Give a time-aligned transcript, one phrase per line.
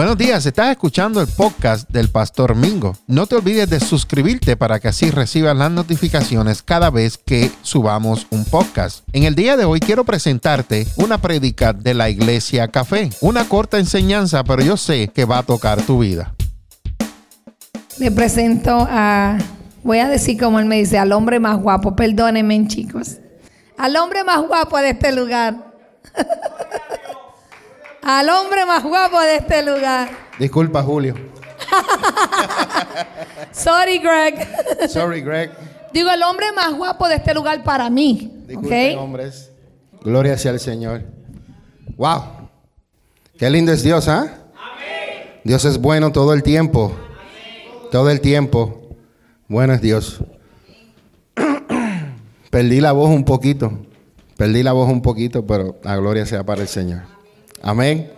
[0.00, 2.96] Buenos días, estás escuchando el podcast del Pastor Mingo.
[3.06, 8.26] No te olvides de suscribirte para que así recibas las notificaciones cada vez que subamos
[8.30, 9.06] un podcast.
[9.12, 13.10] En el día de hoy quiero presentarte una prédica de la Iglesia Café.
[13.20, 16.34] Una corta enseñanza, pero yo sé que va a tocar tu vida.
[17.98, 19.36] Le presento a,
[19.84, 23.18] voy a decir como él me dice, al hombre más guapo, perdónenme chicos,
[23.76, 25.74] al hombre más guapo de este lugar.
[28.02, 30.10] al hombre más guapo de este lugar.
[30.38, 31.14] Disculpa, Julio.
[33.52, 34.48] Sorry, Greg.
[34.88, 35.50] Sorry, Greg.
[35.92, 38.32] Digo, el hombre más guapo de este lugar para mí.
[38.46, 39.50] Disculpen, hombres.
[40.02, 41.02] Gloria sea al Señor.
[41.96, 42.22] Wow.
[43.38, 44.40] Qué lindo es Dios, ¿ah?
[45.44, 46.92] Dios es bueno todo el tiempo.
[47.90, 48.80] Todo el tiempo.
[49.48, 50.22] Bueno es Dios.
[52.50, 53.86] Perdí la voz un poquito.
[54.36, 57.02] Perdí la voz un poquito, pero la gloria sea para el Señor.
[57.62, 58.10] Amén.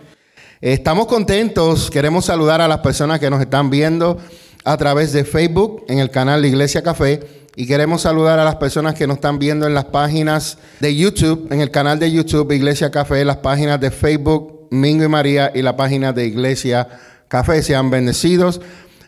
[0.61, 1.91] Estamos contentos.
[1.91, 4.17] Queremos saludar a las personas que nos están viendo
[4.63, 7.19] a través de Facebook en el canal de Iglesia Café.
[7.55, 11.47] Y queremos saludar a las personas que nos están viendo en las páginas de YouTube,
[11.51, 15.61] en el canal de YouTube Iglesia Café, las páginas de Facebook Mingo y María y
[15.61, 16.87] la página de Iglesia
[17.27, 17.61] Café.
[17.61, 18.61] Sean bendecidos.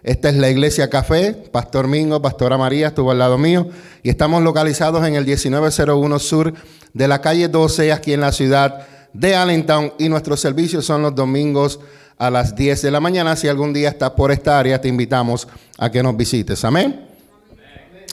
[0.04, 3.70] Esta es la Iglesia Café, Pastor Mingo, Pastora María estuvo al lado mío
[4.04, 6.54] y estamos localizados en el 1901 Sur
[6.94, 11.16] de la calle 12 aquí en la ciudad de Allentown y nuestros servicios son los
[11.16, 11.80] domingos
[12.18, 13.36] a las 10 de la mañana.
[13.36, 16.64] Si algún día estás por esta área, te invitamos a que nos visites.
[16.66, 17.08] Amén.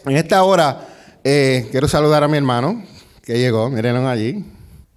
[0.06, 0.88] En esta hora
[1.24, 2.84] eh, quiero saludar a mi hermano
[3.22, 4.44] que llegó, mírenlo allí.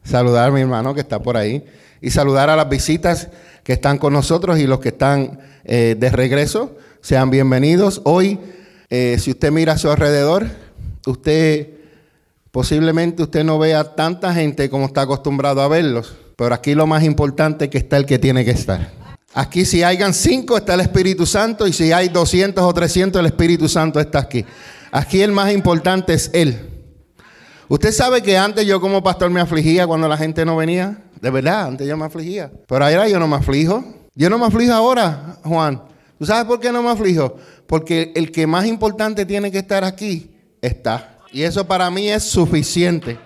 [0.03, 1.65] Saludar a mi hermano que está por ahí.
[2.01, 3.29] Y saludar a las visitas
[3.63, 6.77] que están con nosotros y los que están eh, de regreso.
[7.01, 8.01] Sean bienvenidos.
[8.03, 8.39] Hoy,
[8.91, 10.47] eh, si usted mira a su alrededor,
[11.07, 11.74] usted
[12.55, 17.03] Posiblemente usted no vea tanta gente como está acostumbrado a verlos, pero aquí lo más
[17.03, 18.91] importante es que está el que tiene que estar.
[19.33, 23.25] Aquí si hayan cinco está el Espíritu Santo y si hay 200 o 300 el
[23.25, 24.45] Espíritu Santo está aquí.
[24.93, 26.57] Aquí el más importante es Él.
[27.67, 30.97] Usted sabe que antes yo como pastor me afligía cuando la gente no venía.
[31.19, 32.49] De verdad, antes yo me afligía.
[32.69, 33.83] Pero ahora yo no me aflijo.
[34.15, 35.83] Yo no me aflijo ahora, Juan.
[36.17, 37.35] ¿Tú sabes por qué no me aflijo?
[37.67, 40.31] Porque el que más importante tiene que estar aquí
[40.61, 41.14] está.
[41.35, 43.17] Y eso para mí es suficiente.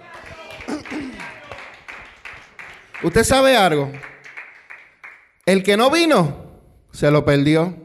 [3.04, 3.92] ¿Usted sabe algo?
[5.46, 6.36] El que no vino,
[6.92, 7.76] se lo perdió.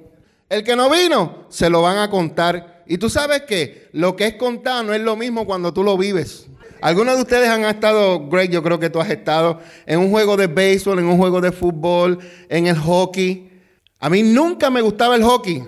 [0.48, 2.84] El que no vino, se lo van a contar.
[2.86, 5.98] Y tú sabes que lo que es contar no es lo mismo cuando tú lo
[5.98, 6.46] vives.
[6.80, 10.38] Algunos de ustedes han estado, Greg, yo creo que tú has estado en un juego
[10.38, 12.18] de béisbol, en un juego de fútbol,
[12.48, 13.60] en el hockey.
[14.00, 15.62] A mí nunca me gustaba el hockey.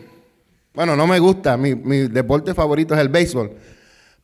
[0.72, 3.75] Bueno, no me gusta, mi, mi deporte favorito es el béisbol.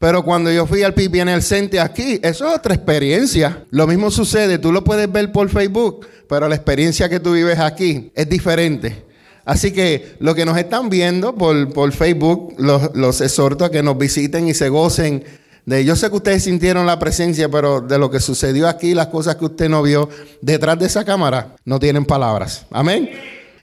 [0.03, 3.65] Pero cuando yo fui al el Center aquí, eso es otra experiencia.
[3.71, 7.61] Lo mismo sucede, tú lo puedes ver por Facebook, pero la experiencia que tú vives
[7.61, 9.05] aquí es diferente.
[9.45, 13.97] Así que lo que nos están viendo por, Facebook, los, los, exhorto a que nos
[13.97, 15.23] visiten y se gocen
[15.67, 15.85] de.
[15.85, 19.37] Yo sé que ustedes sintieron la presencia, pero de lo que sucedió aquí, las cosas
[19.37, 20.09] que usted no vio
[20.41, 22.67] detrás de esa cámara, no tienen palabras.
[22.73, 23.09] Amén.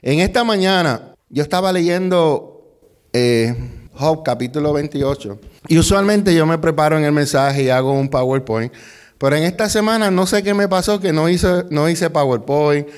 [0.00, 2.78] En esta mañana yo estaba leyendo
[3.12, 3.54] eh,
[3.92, 5.38] Job capítulo 28.
[5.68, 8.72] Y usualmente yo me preparo en el mensaje y hago un PowerPoint.
[9.18, 12.88] Pero en esta semana no sé qué me pasó, que no hice, no hice PowerPoint,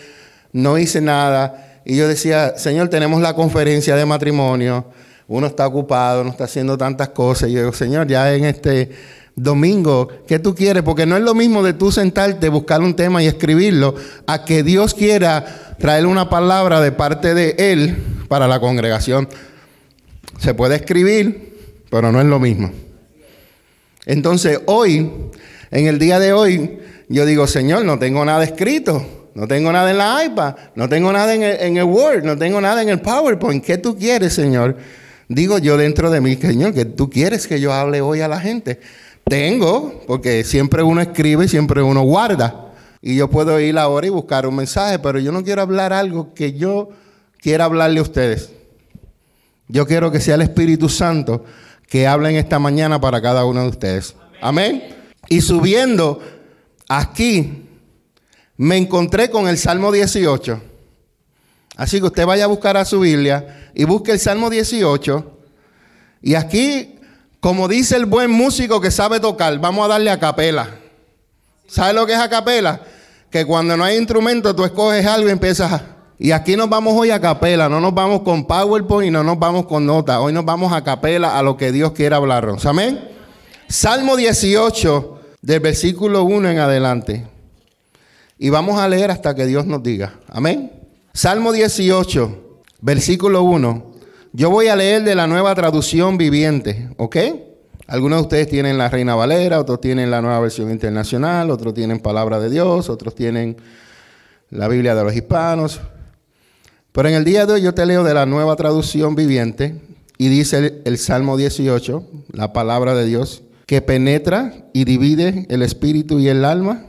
[0.53, 1.81] no hice nada.
[1.85, 4.87] Y yo decía, Señor, tenemos la conferencia de matrimonio,
[5.27, 7.49] uno está ocupado, no está haciendo tantas cosas.
[7.49, 8.91] Y yo digo, Señor, ya en este
[9.35, 10.83] domingo, ¿qué tú quieres?
[10.83, 13.95] Porque no es lo mismo de tú sentarte, buscar un tema y escribirlo,
[14.27, 17.97] a que Dios quiera traer una palabra de parte de Él
[18.29, 19.29] para la congregación.
[20.39, 21.52] Se puede escribir,
[21.93, 22.71] pero no es lo mismo.
[24.07, 25.11] Entonces hoy,
[25.71, 26.79] en el día de hoy,
[27.11, 31.13] yo digo, Señor, no tengo nada escrito, no tengo nada en la iPad, no tengo
[31.13, 33.63] nada en el, Word, no tengo nada en el PowerPoint.
[33.63, 34.79] ¿Qué tú quieres, Señor?
[35.29, 38.41] Digo yo dentro de mí, Señor, que tú quieres que yo hable hoy a la
[38.41, 38.81] gente.
[39.25, 42.73] Tengo, porque siempre uno escribe, siempre uno guarda.
[43.03, 46.33] Y yo puedo ir ahora y buscar un mensaje, pero yo no quiero hablar algo
[46.33, 46.89] que yo
[47.39, 48.51] quiera hablarle a ustedes.
[49.69, 51.45] Yo quiero que sea el Espíritu Santo
[51.93, 54.15] que hable en esta mañana para cada uno de ustedes.
[54.41, 54.83] Amén.
[55.29, 56.23] Y subiendo
[56.89, 57.69] aquí,
[58.57, 60.59] me encontré con el Salmo 18.
[61.77, 65.39] Así que usted vaya a buscar a su Biblia y busque el Salmo 18.
[66.23, 66.99] Y aquí,
[67.41, 70.71] como dice el buen músico que sabe tocar, vamos a darle a capela.
[71.67, 72.81] ¿Sabe lo que es a capela?
[73.29, 75.83] Que cuando no hay instrumento, tú escoges algo y empiezas a...
[76.25, 79.41] Y aquí nos vamos hoy a capela, no nos vamos con PowerPoint y no nos
[79.41, 80.21] vamos con nota.
[80.21, 82.65] Hoy nos vamos a capela a lo que Dios quiera hablarnos.
[82.65, 83.09] Amén.
[83.69, 87.27] Salmo 18, del versículo 1 en adelante.
[88.39, 90.15] Y vamos a leer hasta que Dios nos diga.
[90.29, 90.71] Amén.
[91.13, 93.93] Salmo 18, versículo 1.
[94.33, 97.17] Yo voy a leer de la nueva traducción viviente, ¿ok?
[97.89, 101.99] Algunos de ustedes tienen la Reina Valera, otros tienen la nueva versión internacional, otros tienen
[101.99, 103.57] Palabra de Dios, otros tienen
[104.51, 105.81] la Biblia de los hispanos.
[106.93, 109.81] Pero en el día de hoy yo te leo de la nueva traducción viviente
[110.19, 116.19] y dice el, Salmo 18, la palabra de Dios, que penetra y divide el espíritu
[116.19, 116.85] y el alma.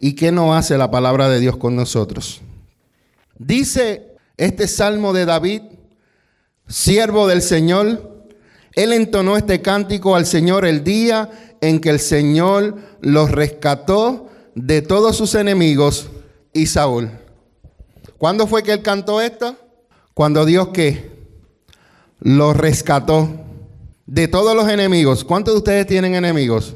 [0.00, 2.40] ¿Y qué no hace la palabra de Dios con nosotros?
[3.38, 5.62] Dice este salmo de David,
[6.66, 8.26] siervo del Señor,
[8.74, 14.82] él entonó este cántico al Señor el día en que el Señor los rescató de
[14.82, 16.10] todos sus enemigos
[16.52, 17.19] y Saúl.
[18.20, 19.56] ¿Cuándo fue que él cantó esto?
[20.12, 21.10] Cuando Dios que
[22.18, 23.30] los rescató
[24.04, 25.24] de todos los enemigos.
[25.24, 26.74] ¿Cuántos de ustedes tienen enemigos?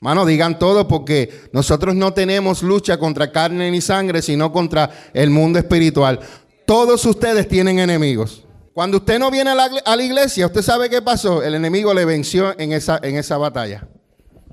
[0.00, 5.28] Mano, digan todo porque nosotros no tenemos lucha contra carne ni sangre, sino contra el
[5.28, 6.18] mundo espiritual.
[6.64, 8.46] Todos ustedes tienen enemigos.
[8.72, 11.42] Cuando usted no viene a la, a la, iglesia, usted sabe qué pasó.
[11.42, 13.86] El enemigo le venció en esa, en esa batalla.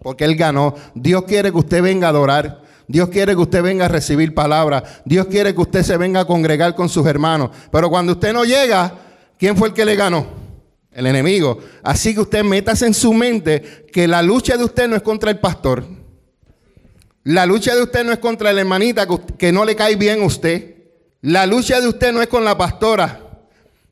[0.01, 0.75] Porque él ganó.
[0.93, 2.62] Dios quiere que usted venga a adorar.
[2.87, 4.83] Dios quiere que usted venga a recibir palabra.
[5.05, 7.51] Dios quiere que usted se venga a congregar con sus hermanos.
[7.71, 8.93] Pero cuando usted no llega,
[9.37, 10.25] ¿quién fue el que le ganó?
[10.91, 11.59] El enemigo.
[11.83, 15.31] Así que usted métase en su mente que la lucha de usted no es contra
[15.31, 15.85] el pastor.
[17.23, 19.07] La lucha de usted no es contra la hermanita
[19.37, 20.75] que no le cae bien a usted.
[21.21, 23.21] La lucha de usted no es con la pastora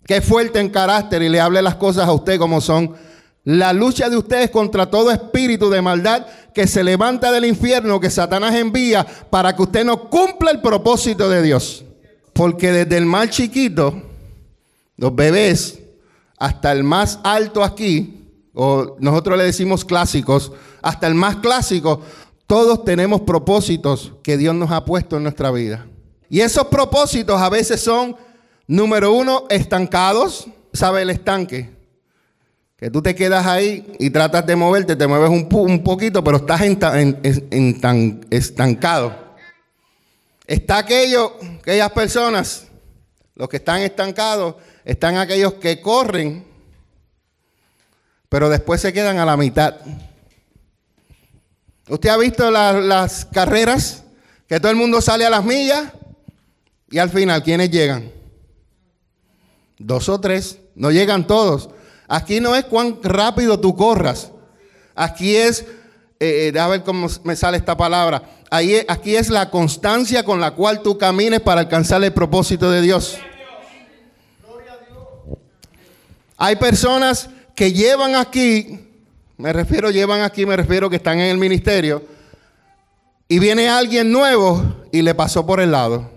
[0.05, 2.95] que es fuerte en carácter y le hable las cosas a usted como son.
[3.43, 7.99] La lucha de usted es contra todo espíritu de maldad que se levanta del infierno
[7.99, 11.85] que Satanás envía para que usted no cumpla el propósito de Dios.
[12.33, 14.01] Porque desde el más chiquito,
[14.97, 15.79] los bebés,
[16.37, 20.51] hasta el más alto aquí, o nosotros le decimos clásicos,
[20.81, 22.01] hasta el más clásico,
[22.47, 25.87] todos tenemos propósitos que Dios nos ha puesto en nuestra vida.
[26.29, 28.15] Y esos propósitos a veces son,
[28.67, 30.47] número uno, estancados.
[30.73, 31.80] ¿Sabe el estanque?
[32.81, 36.61] Que tú te quedas ahí y tratas de moverte, te mueves un, poquito, pero estás
[38.31, 39.15] estancado.
[40.47, 42.65] Está aquello, aquellas personas,
[43.35, 46.43] los que están estancados, están aquellos que corren,
[48.29, 49.75] pero después se quedan a la mitad.
[51.87, 54.05] ¿Usted ha visto la, las carreras?
[54.47, 55.83] Que todo el mundo sale a las millas
[56.89, 58.11] y al final, ¿quiénes llegan?
[59.77, 61.69] Dos o tres, no llegan todos.
[62.13, 64.33] Aquí no es cuán rápido tú corras.
[64.93, 65.65] Aquí es,
[66.19, 68.21] eh, a ver cómo me sale esta palabra.
[68.49, 73.17] Aquí es la constancia con la cual tú camines para alcanzar el propósito de Dios.
[76.35, 78.89] Hay personas que llevan aquí,
[79.37, 82.03] me refiero, llevan aquí, me refiero que están en el ministerio,
[83.29, 86.11] y viene alguien nuevo y le pasó por el lado.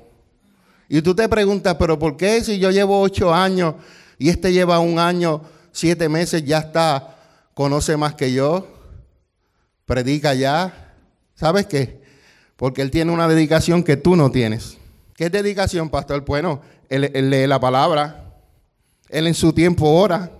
[0.88, 3.76] Y tú te preguntas, pero ¿por qué si yo llevo ocho años
[4.18, 7.18] y este lleva un año, siete meses, ya está,
[7.52, 8.66] conoce más que yo,
[9.84, 10.94] predica ya?
[11.34, 12.00] ¿Sabes qué?
[12.56, 14.78] Porque él tiene una dedicación que tú no tienes.
[15.16, 16.24] ¿Qué dedicación, pastor?
[16.24, 18.32] Bueno, él, él lee la palabra,
[19.08, 20.30] él en su tiempo ora.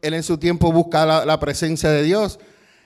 [0.00, 2.38] Él en su tiempo busca la, la, presencia de Dios.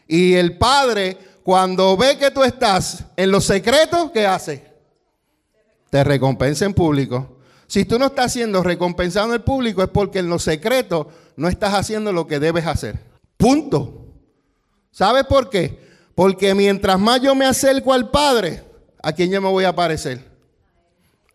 [0.06, 4.64] Y el Padre, cuando ve que tú estás en los secretos, ¿qué hace?
[5.90, 7.38] Te recompensa en público.
[7.66, 11.08] Si tú no estás siendo recompensado en el público es porque en los secretos
[11.38, 12.99] no estás haciendo lo que debes hacer.
[13.37, 14.07] Punto.
[14.90, 15.78] ¿Sabes por qué?
[16.16, 18.64] Porque mientras más yo me acerco al Padre,
[19.00, 20.25] ¿a quién yo me voy a parecer?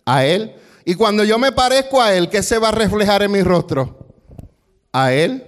[0.04, 0.56] A Él.
[0.84, 4.10] Y cuando yo me parezco a Él, ¿qué se va a reflejar en mi rostro?
[4.92, 5.46] A Él.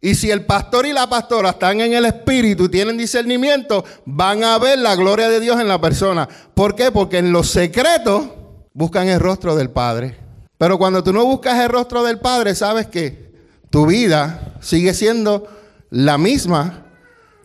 [0.00, 4.42] Y si el pastor y la pastora están en el espíritu y tienen discernimiento, van
[4.42, 6.28] a ver la gloria de Dios en la persona.
[6.54, 6.90] ¿Por qué?
[6.90, 8.26] Porque en los secretos
[8.72, 10.18] buscan el rostro del Padre.
[10.58, 13.24] Pero cuando tú no buscas el rostro del Padre, sabes que
[13.74, 15.48] tu vida sigue siendo
[15.90, 16.84] la misma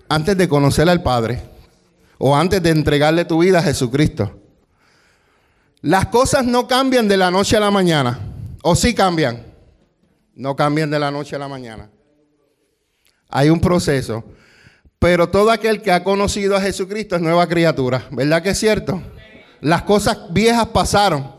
[0.07, 1.41] antes de conocer al Padre
[2.19, 4.39] o antes de entregarle tu vida a Jesucristo.
[5.81, 8.19] Las cosas no cambian de la noche a la mañana.
[8.61, 9.43] ¿O sí cambian?
[10.35, 11.89] No cambian de la noche a la mañana.
[13.29, 14.23] Hay un proceso.
[14.99, 18.05] Pero todo aquel que ha conocido a Jesucristo es nueva criatura.
[18.11, 19.01] ¿Verdad que es cierto?
[19.61, 21.38] Las cosas viejas pasaron.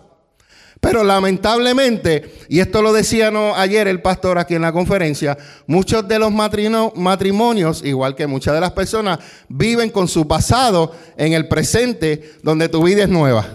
[0.81, 6.09] Pero lamentablemente, y esto lo decía no, ayer el pastor aquí en la conferencia, muchos
[6.09, 9.19] de los matrimonios, igual que muchas de las personas,
[9.49, 13.47] viven con su pasado en el presente donde tu vida es nueva.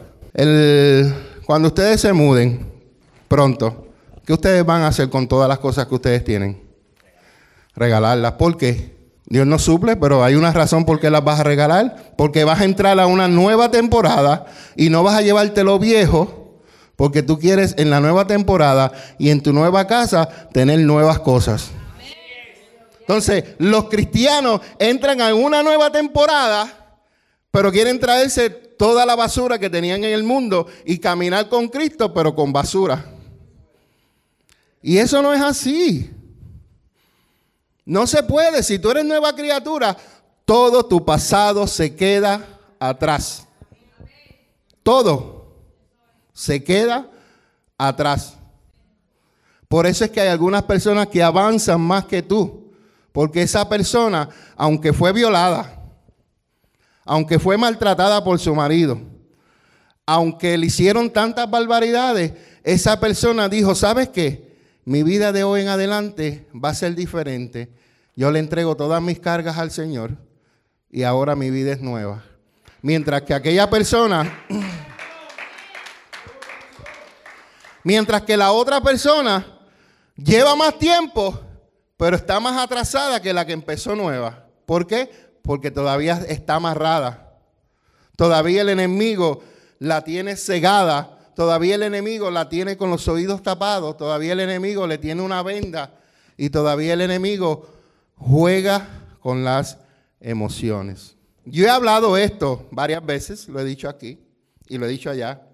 [1.47, 2.71] Cuando ustedes se muden
[3.27, 3.87] pronto,
[4.23, 6.61] ¿qué ustedes van a hacer con todas las cosas que ustedes tienen?
[7.75, 8.33] Regalarlas.
[8.33, 8.93] ¿Por qué?
[9.25, 12.13] Dios no suple, pero hay una razón por qué las vas a regalar.
[12.17, 16.44] Porque vas a entrar a una nueva temporada y no vas a llevarte lo viejo
[16.95, 21.71] Porque tú quieres en la nueva temporada y en tu nueva casa tener nuevas cosas.
[22.99, 26.99] Entonces, los cristianos entran a una nueva temporada,
[27.51, 32.13] pero quieren traerse toda la basura que tenían en el mundo y caminar con Cristo,
[32.13, 33.05] pero con basura.
[34.81, 36.11] Y eso no es así.
[37.85, 38.63] No se puede.
[38.63, 39.95] Si tú eres nueva criatura,
[40.45, 43.47] todo tu pasado se queda atrás.
[44.81, 45.34] Todo
[46.35, 47.09] se queda
[47.77, 48.37] atrás.
[49.67, 52.71] Por eso es que hay algunas personas que avanzan más que tú.
[53.11, 55.81] Porque esa persona, aunque fue violada,
[57.05, 58.99] aunque fue maltratada por su marido,
[60.05, 64.57] aunque le hicieron tantas barbaridades, esa persona dijo, ¿sabes qué?
[64.83, 67.71] Mi vida de hoy en adelante va a ser diferente.
[68.17, 70.11] Yo le entrego todas mis cargas al Señor
[70.91, 72.23] y ahora mi vida es nueva.
[72.81, 74.45] Mientras que aquella persona,
[77.85, 79.45] mientras que la otra persona
[80.17, 81.39] lleva más tiempo,
[81.95, 84.47] pero está más atrasada que la que empezó nueva.
[84.65, 85.09] ¿Por qué?
[85.43, 87.37] Porque todavía está amarrada.
[88.17, 89.43] Todavía el enemigo
[89.79, 91.19] la tiene cegada.
[91.35, 93.95] Todavía el enemigo la tiene con los oídos tapados.
[93.97, 95.93] Todavía el enemigo le tiene una venda.
[96.37, 97.67] Y todavía el enemigo
[98.15, 98.87] juega
[99.19, 99.77] con las
[100.19, 101.15] emociones.
[101.45, 104.19] Yo he hablado esto varias veces, lo he dicho aquí
[104.67, 105.44] y lo he dicho allá.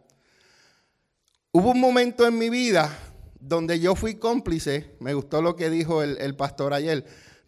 [1.53, 2.97] Hubo un momento en mi vida
[3.37, 7.05] donde yo fui cómplice, me gustó lo que dijo el, pastor ayer,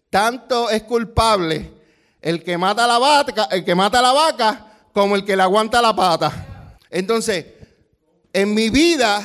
[0.10, 1.72] tanto es culpable
[2.20, 5.82] el que mata la vaca, el que mata la vaca, como el que le aguanta
[5.82, 6.78] la pata.
[6.90, 7.46] Entonces,
[8.34, 9.24] en mi vida,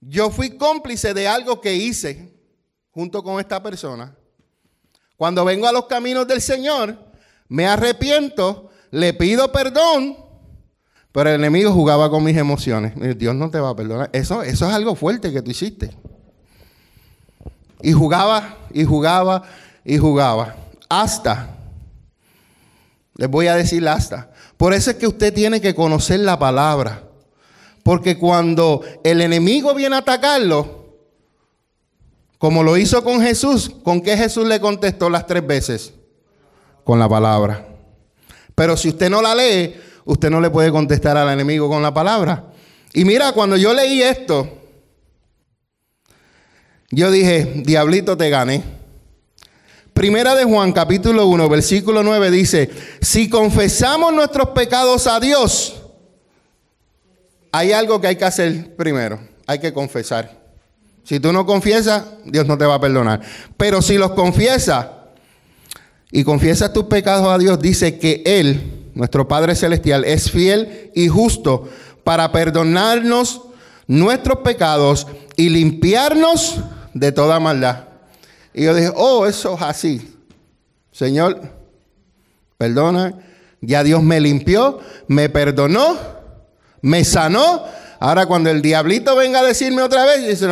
[0.00, 2.34] yo fui cómplice de algo que hice
[2.90, 4.16] junto con esta persona.
[5.16, 6.98] Cuando vengo a los caminos del Señor,
[7.46, 10.29] me arrepiento, le pido perdón,
[11.12, 12.92] pero el enemigo jugaba con mis emociones.
[13.18, 14.10] Dios no te va a perdonar.
[14.12, 15.90] Eso, eso es algo fuerte que tú hiciste.
[17.82, 19.42] Y jugaba, y jugaba,
[19.84, 20.54] y jugaba.
[20.88, 21.56] Hasta.
[23.16, 24.30] Les voy a decir hasta.
[24.56, 27.02] Por eso es que usted tiene que conocer la palabra.
[27.82, 30.80] Porque cuando el enemigo viene a atacarlo,
[32.38, 35.92] como lo hizo con Jesús, ¿con qué Jesús le contestó las tres veces?
[36.84, 37.66] Con la palabra.
[38.54, 39.74] Pero si usted no la lee,
[40.10, 42.46] usted no le puede contestar al enemigo con la palabra.
[42.92, 44.48] Y mira, cuando yo leí esto,
[46.90, 48.64] yo dije, diablito te gané.
[49.94, 55.76] Primera de Juan capítulo 1, versículo 9 dice, si confesamos nuestros pecados a Dios,
[57.52, 60.40] hay algo que hay que hacer primero, hay que confesar.
[61.04, 63.20] Si tú no confiesas, Dios no te va a perdonar.
[63.56, 64.86] Pero si los confiesas
[66.10, 71.08] y confiesas tus pecados a Dios, dice que Él, nuestro Padre Celestial, es fiel y
[71.08, 71.66] justo
[72.04, 73.40] para perdonarnos
[73.86, 76.60] nuestros pecados y limpiarnos
[76.92, 77.84] de toda maldad.
[78.52, 80.14] Y yo dije, oh, eso es así.
[80.92, 81.40] Señor,
[82.58, 83.14] perdona.
[83.62, 85.96] Ya Dios me limpió, me perdonó,
[86.82, 87.64] me sanó.
[88.00, 90.44] Ahora cuando el diablito venga a decirme otra vez,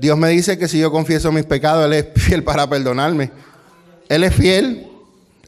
[0.00, 3.30] Dios me dice que si yo confieso mis pecados, Él es fiel para perdonarme.
[4.08, 4.88] Él es fiel,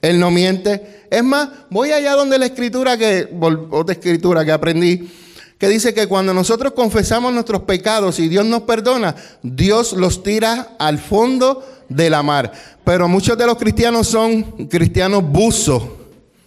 [0.03, 1.07] Él no miente.
[1.11, 3.29] Es más, voy allá donde la escritura que,
[3.71, 5.11] otra escritura que aprendí,
[5.59, 10.75] que dice que cuando nosotros confesamos nuestros pecados y Dios nos perdona, Dios los tira
[10.79, 12.53] al fondo de la mar.
[12.85, 15.83] Pero muchos de los cristianos son cristianos buzos.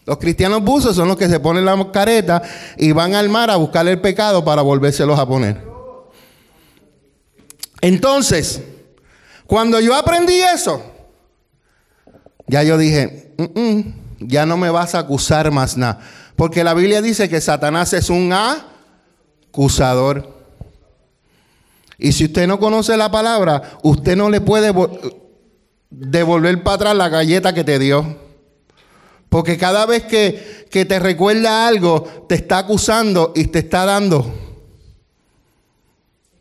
[0.05, 2.41] Los cristianos buzos son los que se ponen la careta
[2.77, 5.61] y van al mar a buscar el pecado para volvérselos a poner.
[7.81, 8.61] Entonces,
[9.45, 10.81] cuando yo aprendí eso,
[12.47, 13.33] ya yo dije,
[14.19, 15.99] ya no me vas a acusar más nada.
[16.35, 18.33] Porque la Biblia dice que Satanás es un
[19.51, 20.33] acusador.
[21.97, 24.73] Y si usted no conoce la palabra, usted no le puede
[25.89, 28.17] devolver para atrás la galleta que te dio.
[29.29, 34.31] Porque cada vez que, que te recuerda algo, te está acusando y te está dando.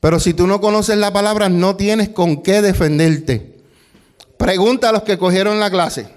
[0.01, 3.52] Pero si tú no conoces la palabra, no tienes con qué defenderte.
[4.43, 6.13] Pregunta a los que cogieron la clase.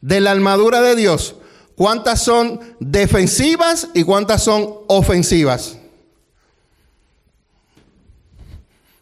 [0.00, 1.36] De la armadura de Dios,
[1.76, 5.78] ¿cuántas son defensivas y cuántas son ofensivas?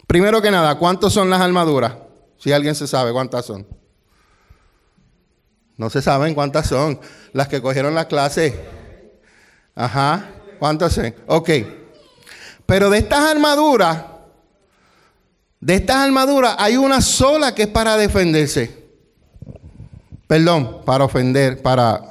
[0.06, 1.94] Primero que nada, ¿cuántas son las armaduras?
[2.36, 3.66] Si alguien se sabe cuántas son.
[5.78, 7.00] No se saben cuántas son.
[7.32, 8.62] Las que cogieron la clase.
[9.74, 10.32] Ajá.
[10.58, 11.14] ¿Cuántas son?
[11.28, 11.48] Ok.
[12.66, 14.04] Pero de estas armaduras,
[15.66, 18.86] de estas armaduras hay una sola que es para defenderse.
[20.28, 22.04] Perdón, para ofender, para...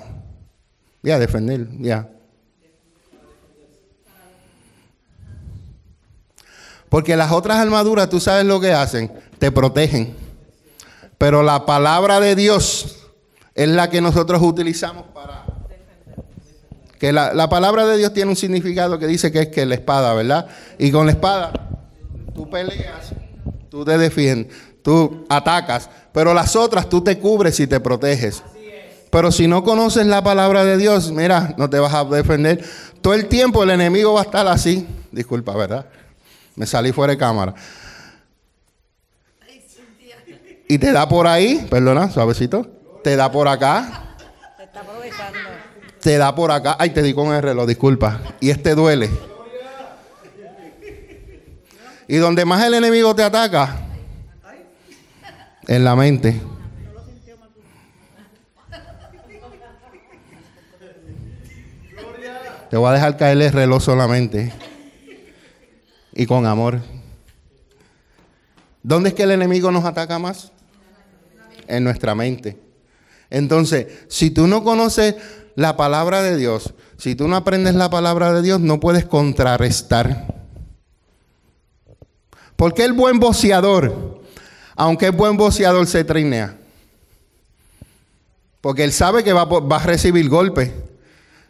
[1.02, 2.10] Ya, defender, ya.
[6.90, 9.10] Porque las otras armaduras, tú sabes lo que hacen,
[9.40, 10.14] te protegen.
[11.18, 13.08] Pero la palabra de Dios
[13.54, 15.46] es la que nosotros utilizamos para...
[17.00, 19.76] Que la, la palabra de Dios tiene un significado que dice que es que la
[19.76, 20.46] espada, ¿verdad?
[20.78, 21.54] Y con la espada
[22.34, 23.14] tú peleas,
[23.70, 28.44] tú te defiendes, tú atacas, pero las otras tú te cubres y te proteges.
[29.10, 32.64] Pero si no conoces la palabra de Dios, mira, no te vas a defender.
[33.02, 34.86] Todo el tiempo el enemigo va a estar así.
[35.12, 35.86] Disculpa, ¿verdad?
[36.56, 37.56] Me salí fuera de cámara.
[40.68, 42.68] Y te da por ahí, perdona, suavecito.
[43.04, 44.16] Te da por acá.
[44.58, 45.40] Te está aprovechando.
[46.02, 46.76] Te da por acá.
[46.80, 48.20] Ay, te di con el reloj, disculpa.
[48.40, 49.10] Y este duele.
[52.08, 53.86] Y donde más el enemigo te ataca,
[55.68, 56.40] en la mente.
[62.70, 64.52] Te voy a dejar caer el reloj solamente.
[66.14, 66.82] Y con amor.
[68.84, 70.52] ¿Dónde es que el enemigo nos ataca más?
[71.68, 72.60] En nuestra mente.
[73.30, 75.16] Entonces, si tú no conoces
[75.56, 80.35] la palabra de Dios, si tú no aprendes la palabra de Dios, no puedes contrarrestar.
[82.56, 84.22] Porque el buen boceador,
[84.76, 86.56] aunque es buen boceador, se trinea.
[88.62, 90.72] Porque él sabe que va a recibir golpes,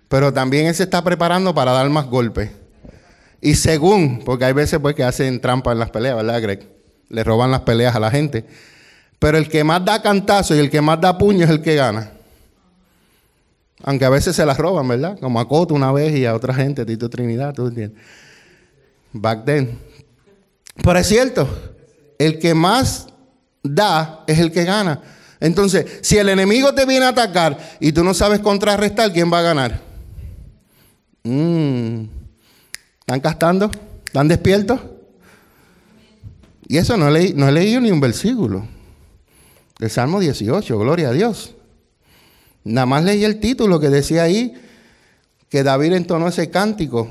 [0.10, 2.52] pero también él se está preparando para dar más golpes.
[3.42, 6.68] Y según, porque hay veces pues que hacen trampa en las peleas, ¿verdad, Greg?
[7.10, 8.46] Le roban las peleas a la gente.
[9.20, 11.76] Pero el que más da cantazo y el que más da puño es el que
[11.76, 12.12] gana.
[13.84, 15.20] Aunque a veces se las roban, ¿verdad?
[15.20, 18.02] Como a Coto una vez y a otra gente, Tito Trinidad, ¿tú entiendes?
[19.14, 19.80] Back then.
[20.76, 21.48] Pero es cierto,
[22.18, 23.08] el que más
[23.64, 25.02] da es el que gana.
[25.40, 29.40] Entonces, si el enemigo te viene a atacar y tú no sabes contrarrestar, ¿quién va
[29.40, 29.82] a ganar?
[31.24, 32.06] Mm.
[33.00, 33.72] ¿Están castando?
[34.06, 34.80] ¿Están despiertos?
[36.68, 38.66] Y eso no, leí, no he leído ni un versículo.
[39.80, 41.54] Del Salmo 18, gloria a Dios.
[42.64, 44.54] Nada más leí el título que decía ahí
[45.50, 47.08] que David entonó ese cántico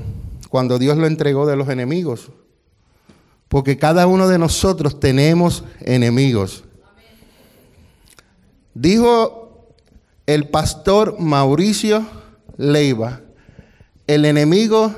[0.49, 2.31] cuando Dios lo entregó de los enemigos.
[3.47, 6.63] Porque cada uno de nosotros tenemos enemigos.
[8.73, 9.75] Dijo
[10.25, 12.05] el pastor Mauricio
[12.57, 13.21] Leiva,
[14.07, 14.93] el enemigo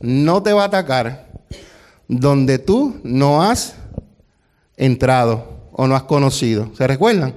[0.00, 1.28] no te va a atacar
[2.08, 3.74] donde tú no has
[4.76, 6.70] entrado o no has conocido.
[6.76, 7.34] ¿Se recuerdan?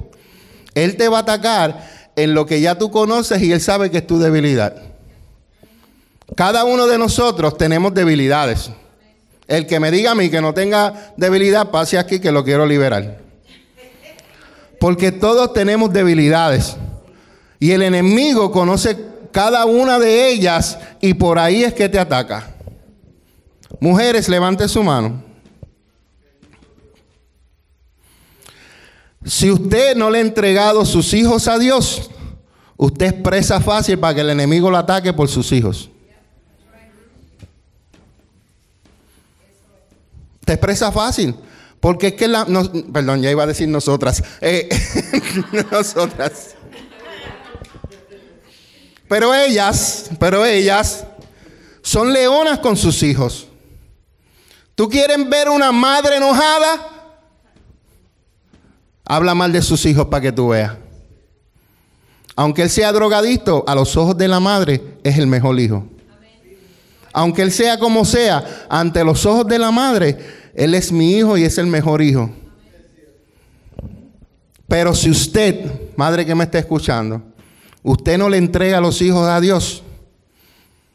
[0.73, 3.99] Él te va a atacar en lo que ya tú conoces y él sabe que
[3.99, 4.75] es tu debilidad.
[6.35, 8.71] Cada uno de nosotros tenemos debilidades.
[9.51, 12.65] El que me diga a mí que no tenga debilidad, pase aquí que lo quiero
[12.65, 13.19] liberar.
[14.79, 16.77] Porque todos tenemos debilidades.
[17.59, 18.97] Y el enemigo conoce
[19.33, 22.55] cada una de ellas y por ahí es que te ataca.
[23.81, 25.21] Mujeres, levante su mano.
[29.25, 32.09] Si usted no le ha entregado sus hijos a Dios,
[32.77, 35.89] usted es presa fácil para que el enemigo lo ataque por sus hijos.
[40.45, 41.35] Te expresa fácil.
[41.79, 42.45] Porque es que la.
[42.45, 44.23] no- perdón, ya iba a decir nosotras.
[44.41, 44.69] Eh,
[45.71, 46.55] nosotras.
[49.07, 51.05] Pero ellas, pero ellas
[51.81, 53.47] son leonas con sus hijos.
[54.75, 56.87] ¿Tú quieres ver una madre enojada?
[59.05, 60.73] Habla mal de sus hijos para que tú veas.
[62.35, 65.85] Aunque él sea drogadicto, a los ojos de la madre es el mejor hijo.
[67.13, 70.17] Aunque él sea como sea, ante los ojos de la madre,
[70.53, 72.29] él es mi hijo y es el mejor hijo.
[74.67, 77.21] Pero si usted, madre que me está escuchando,
[77.83, 79.83] usted no le entrega a los hijos a Dios,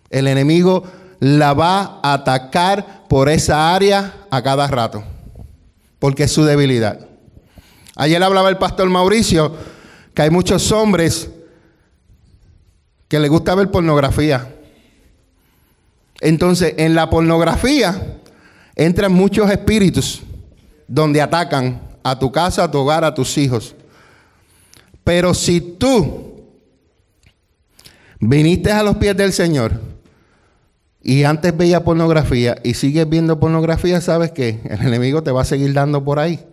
[0.09, 0.85] el enemigo
[1.21, 5.05] la va a atacar por esa área a cada rato,
[5.99, 7.07] porque es su debilidad.
[7.97, 9.55] Ayer hablaba el pastor Mauricio
[10.15, 11.31] que hay muchos hombres
[13.09, 14.56] que les gusta ver pornografía.
[16.21, 18.19] Entonces, en la pornografía
[18.75, 20.23] entran muchos espíritus
[20.89, 23.75] donde atacan a tu casa, a tu hogar, a tus hijos.
[25.03, 26.45] Pero si tú
[28.21, 29.81] viniste a los pies del Señor
[31.03, 35.45] y antes veía pornografía y sigues viendo pornografía, sabes que el enemigo te va a
[35.45, 36.45] seguir dando por ahí.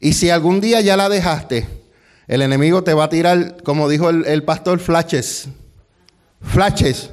[0.00, 1.66] Y si algún día ya la dejaste,
[2.28, 5.48] el enemigo te va a tirar, como dijo el, el pastor, flashes.
[6.40, 7.10] Flashes.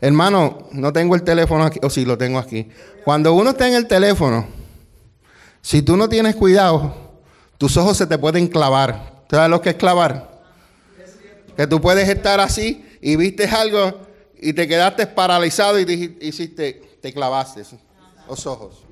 [0.00, 2.68] Hermano, no tengo el teléfono aquí, o sí lo tengo aquí.
[3.04, 4.46] Cuando uno está en el teléfono,
[5.60, 6.94] si tú no tienes cuidado,
[7.58, 9.24] tus ojos se te pueden clavar.
[9.30, 10.40] ¿Sabes lo que es clavar?
[11.56, 14.00] Que tú puedes estar así y viste algo
[14.40, 17.62] y te quedaste paralizado y hiciste, te clavaste.
[18.28, 18.84] los ojos.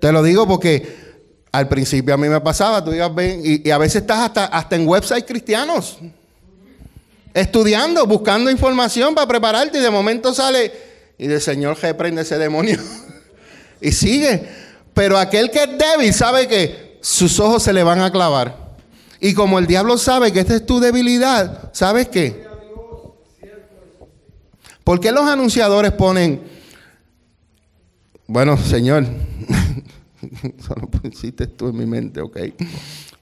[0.00, 1.08] Te lo digo porque
[1.52, 3.10] al principio a mí me pasaba, tú ibas
[3.44, 5.98] y, y, a veces estás hasta, hasta en websites cristianos,
[7.34, 10.72] estudiando, buscando información para prepararte y de momento sale
[11.18, 12.78] y el Señor reprende ese demonio
[13.80, 14.48] y sigue.
[14.94, 18.68] Pero aquel que es débil sabe que sus ojos se le van a clavar.
[19.20, 22.46] Y como el diablo sabe que esta es tu debilidad, ¿sabes qué?
[24.84, 26.40] ¿Por qué los anunciadores ponen,
[28.26, 29.04] bueno, Señor,
[30.66, 32.38] solo pusiste tú en mi mente, ok?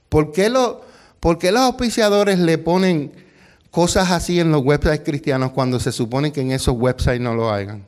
[0.09, 0.83] ¿Por qué, lo,
[1.19, 3.13] ¿Por qué los auspiciadores le ponen
[3.77, 7.51] cosas así en los websites cristianos cuando se supone que en esos websites no lo
[7.51, 7.85] hagan?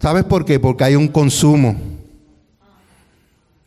[0.00, 0.60] ¿Sabes por qué?
[0.60, 1.74] Porque hay un consumo.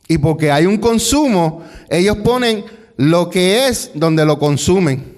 [0.08, 2.64] Y porque hay un consumo, ellos ponen
[2.96, 5.14] lo que es donde lo consumen.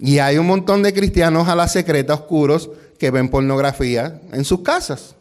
[0.00, 2.68] Y hay un montón de cristianos a la secreta oscuros
[2.98, 5.14] que ven pornografía en sus casas.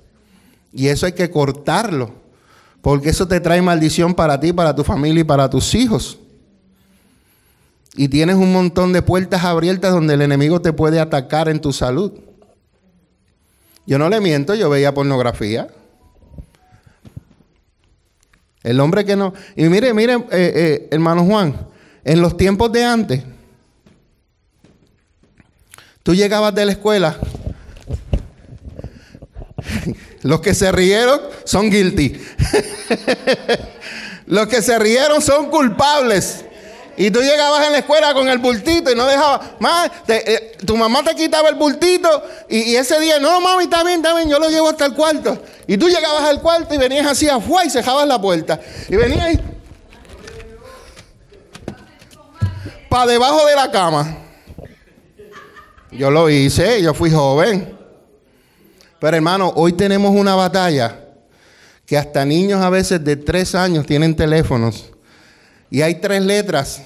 [0.74, 2.10] Y eso hay que cortarlo.
[2.82, 6.18] Porque eso te trae maldición para ti, para tu familia y para tus hijos.
[8.00, 11.74] Y tienes un montón de puertas abiertas donde el enemigo te puede atacar en tu
[11.74, 12.14] salud.
[13.86, 15.68] Yo no le miento, yo veía pornografía.
[18.64, 19.34] El hombre que no...
[19.58, 21.68] Y mire, mire, eh, eh, hermano Juan,
[22.06, 23.22] en los tiempos de antes,
[26.02, 27.20] tú llegabas de la escuela,
[30.22, 32.18] los que se rieron son guilty.
[34.28, 36.46] los que se rieron son culpables.
[37.02, 39.52] Y tú llegabas en la escuela con el bultito y no dejabas.
[39.60, 42.10] Más, eh, tu mamá te quitaba el bultito
[42.50, 45.42] y, ese día, no, mami, está bien, está bien, yo lo llevo hasta el cuarto.
[45.66, 48.60] Y tú llegabas al cuarto y venías así afuera y cerrabas la puerta.
[48.90, 49.40] Y venías.
[52.90, 54.18] Para debajo de la cama.
[55.92, 57.78] Yo lo hice, yo fui joven.
[59.00, 61.00] Pero hermano, hoy tenemos una batalla
[61.86, 64.92] que hasta niños a veces de tres años tienen teléfonos
[65.72, 66.84] y hay tres letras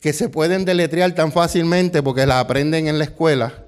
[0.00, 3.64] que se pueden deletrear tan fácilmente porque las aprenden en la escuela.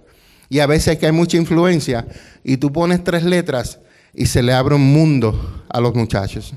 [0.48, 2.06] Y a veces que hay mucha influencia.
[2.42, 3.78] Y tú pones tres letras
[4.12, 6.52] y se le abre un mundo a los muchachos.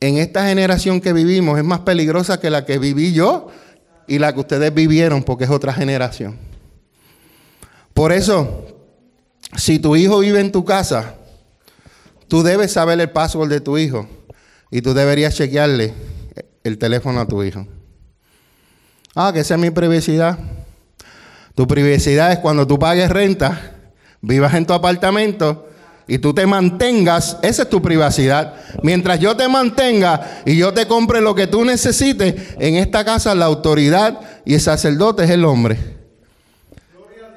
[0.00, 3.48] En esta generación que vivimos es más peligrosa que la que viví yo
[4.06, 6.38] y la que ustedes vivieron porque es otra generación.
[7.92, 8.66] Por eso,
[9.56, 11.14] si tu hijo vive en tu casa,
[12.26, 14.08] tú debes saber el password de tu hijo.
[14.74, 15.94] Y tú deberías chequearle
[16.64, 17.64] el teléfono a tu hijo.
[19.14, 20.36] Ah, que esa es mi privacidad.
[21.54, 25.68] Tu privacidad es cuando tú pagues renta, vivas en tu apartamento
[26.08, 28.56] y tú te mantengas, esa es tu privacidad.
[28.82, 33.32] Mientras yo te mantenga y yo te compre lo que tú necesites, en esta casa
[33.36, 35.78] la autoridad y el sacerdote es el hombre.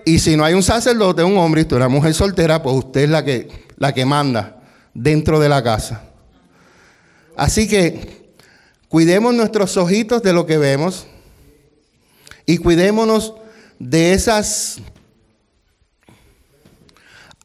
[0.07, 3.01] Y si no hay un sacerdote, un hombre, y tú eres mujer soltera, pues usted
[3.01, 3.47] es la que,
[3.77, 4.59] la que manda
[4.95, 6.06] dentro de la casa.
[7.37, 8.33] Así que
[8.89, 11.05] cuidemos nuestros ojitos de lo que vemos
[12.47, 13.35] y cuidémonos
[13.77, 14.79] de esas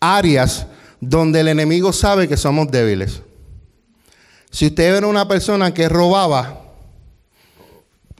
[0.00, 0.66] áreas
[0.98, 3.20] donde el enemigo sabe que somos débiles.
[4.50, 6.62] Si usted era una persona que robaba,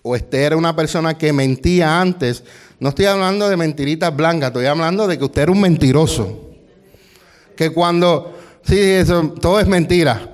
[0.02, 2.44] o usted era una persona que mentía antes,
[2.80, 6.50] no estoy hablando de mentiritas blancas, estoy hablando de que usted era un mentiroso.
[7.56, 10.31] Que cuando, sí, eso, todo es mentira.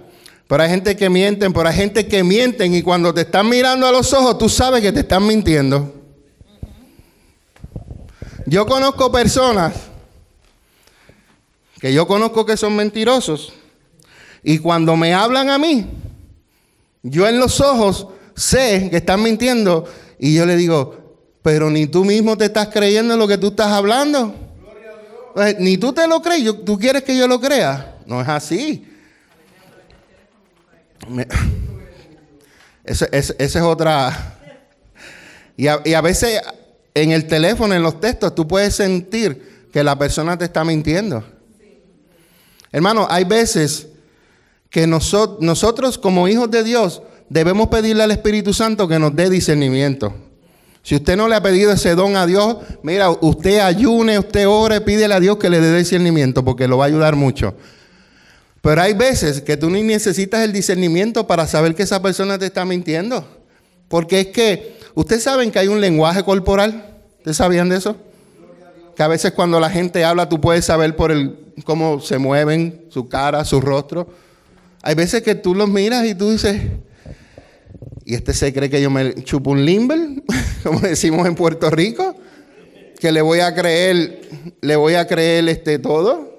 [0.48, 3.86] Pero hay gente que mienten, pero hay gente que mienten y cuando te están mirando
[3.86, 5.94] a los ojos, tú sabes que te están mintiendo.
[8.46, 9.74] Yo conozco personas
[11.78, 13.52] que yo conozco que son mentirosos
[14.42, 15.86] y cuando me hablan a mí,
[17.02, 19.84] yo en los ojos sé que están mintiendo
[20.18, 20.96] y yo le digo,
[21.42, 24.34] pero ni tú mismo te estás creyendo lo que tú estás hablando.
[25.34, 27.98] Pues, ni tú te lo crees, tú quieres que yo lo crea.
[28.06, 28.87] No es así.
[32.84, 34.38] Esa es otra.
[35.56, 36.40] Y a, veces
[36.94, 41.24] en el teléfono, en los textos, tú puedes sentir que la persona te está mintiendo.
[42.70, 43.88] Hermano, hay veces
[44.70, 49.30] que nosotros, nosotros como hijos de Dios debemos pedirle al Espíritu Santo que nos dé
[49.30, 50.14] discernimiento.
[50.82, 54.80] Si usted no le ha pedido ese don a Dios, mira, usted ayune, usted ore,
[54.80, 57.54] pídele a Dios que le dé discernimiento porque lo va a ayudar mucho.
[58.62, 62.46] Pero hay veces que tú ni necesitas el discernimiento para saber que esa persona te
[62.46, 63.26] está mintiendo.
[63.88, 66.96] Porque es que, ustedes saben que hay un lenguaje corporal.
[67.18, 67.96] ¿Ustedes sabían de eso?
[68.96, 72.86] Que a veces cuando la gente habla tú puedes saber por el cómo se mueven,
[72.88, 74.08] su cara, su rostro.
[74.82, 76.60] Hay veces que tú los miras y tú dices,
[78.04, 80.00] ¿y este se cree que yo me chupo un limber?
[80.62, 82.14] Como decimos en Puerto Rico.
[82.98, 84.22] que le voy a creer,
[84.60, 86.37] le voy a creer este todo.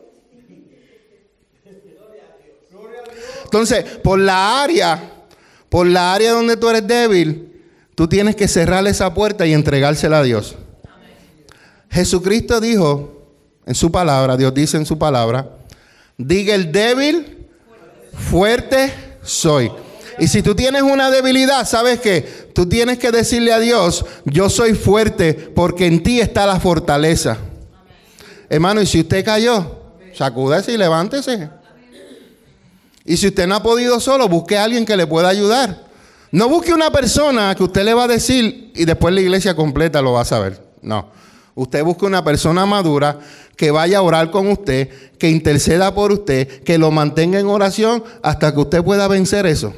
[3.49, 5.11] Entonces, por la área,
[5.69, 7.63] por la área donde tú eres débil,
[7.95, 10.55] tú tienes que cerrar esa puerta y entregársela a Dios.
[11.89, 13.23] Jesucristo dijo
[13.65, 15.49] en su palabra, Dios dice en su palabra,
[16.15, 17.47] diga el débil,
[18.13, 19.71] fuerte soy.
[20.19, 22.21] Y si tú tienes una debilidad, ¿sabes qué?
[22.53, 27.37] Tú tienes que decirle a Dios, yo soy fuerte porque en ti está la fortaleza.
[28.47, 29.79] Hermano, y si usted cayó,
[30.13, 31.49] sacúdese y levántese.
[33.09, 35.81] Y si usted no ha podido solo, busque a alguien que le pueda ayudar.
[36.31, 39.99] No busque una persona que usted le va a decir y después la iglesia completa
[40.03, 40.63] lo va a saber.
[40.83, 41.09] No.
[41.55, 43.17] Usted busque una persona madura
[43.57, 48.03] que vaya a orar con usted, que interceda por usted, que lo mantenga en oración
[48.21, 49.73] hasta que usted pueda vencer eso.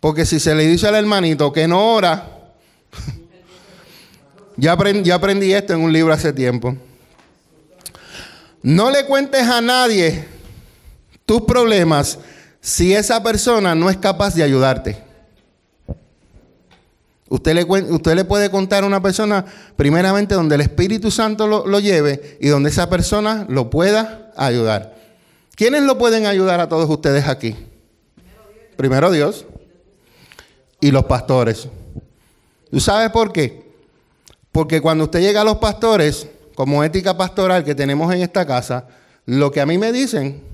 [0.00, 2.54] Porque si se le dice al hermanito que no ora,
[4.56, 6.74] ya aprendí, aprendí esto en un libro hace tiempo.
[8.62, 10.37] No le cuentes a nadie
[11.28, 12.18] tus problemas
[12.58, 15.04] si esa persona no es capaz de ayudarte.
[17.28, 19.44] Usted le, puede contar a una persona,
[19.76, 24.96] primeramente, donde el Espíritu Santo lo, lo, lleve y donde esa persona lo pueda ayudar.
[25.54, 27.54] ¿Quiénes lo pueden ayudar a todos ustedes aquí?
[28.78, 29.44] Primero Dios
[30.80, 31.68] y los pastores.
[32.70, 33.70] ¿Tú sabes por qué?
[34.50, 38.86] Porque cuando usted llega a los pastores, como ética pastoral que tenemos en esta casa,
[39.26, 40.48] lo que a mí me dicen,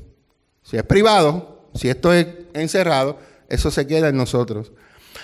[0.65, 4.73] si es privado, si esto es encerrado, eso se queda en nosotros.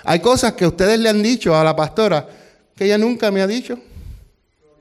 [0.04, 2.28] Hay cosas que ustedes le han dicho a la pastora
[2.76, 3.78] que ella nunca me ha dicho,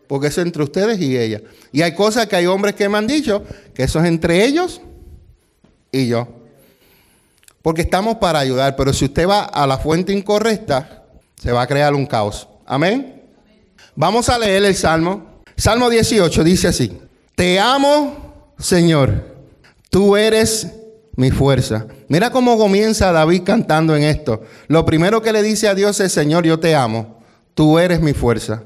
[0.08, 1.42] porque es entre ustedes y ella.
[1.72, 3.44] Y hay cosas que hay hombres que me han dicho
[3.74, 4.82] que eso es entre ellos
[5.92, 6.28] y yo.
[7.62, 11.04] Porque estamos para ayudar, pero si usted va a la fuente incorrecta,
[11.36, 12.48] se va a crear un caos.
[12.66, 13.24] Amén.
[13.96, 15.42] Vamos a leer el Salmo.
[15.58, 16.98] Salmo 18 dice así,
[17.36, 19.39] te amo, Señor,
[19.90, 20.68] tú eres
[21.16, 21.88] mi fuerza.
[22.08, 24.42] Mira cómo comienza David cantando en esto.
[24.68, 27.20] Lo primero que le dice a Dios es, Señor, yo te amo,
[27.54, 28.64] tú eres mi fuerza.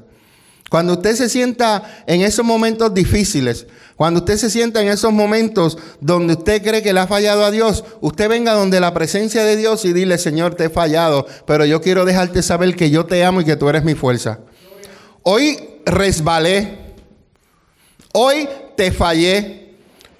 [0.70, 5.78] Cuando usted se sienta en esos momentos difíciles, cuando usted se sienta en esos momentos
[6.00, 9.56] donde usted cree que le ha fallado a Dios, usted venga donde la presencia de
[9.56, 13.24] Dios y dile, Señor, te he fallado, pero yo quiero dejarte saber que yo te
[13.24, 14.40] amo y que tú eres mi fuerza.
[15.22, 16.78] Hoy resbalé,
[18.12, 19.63] hoy te fallé,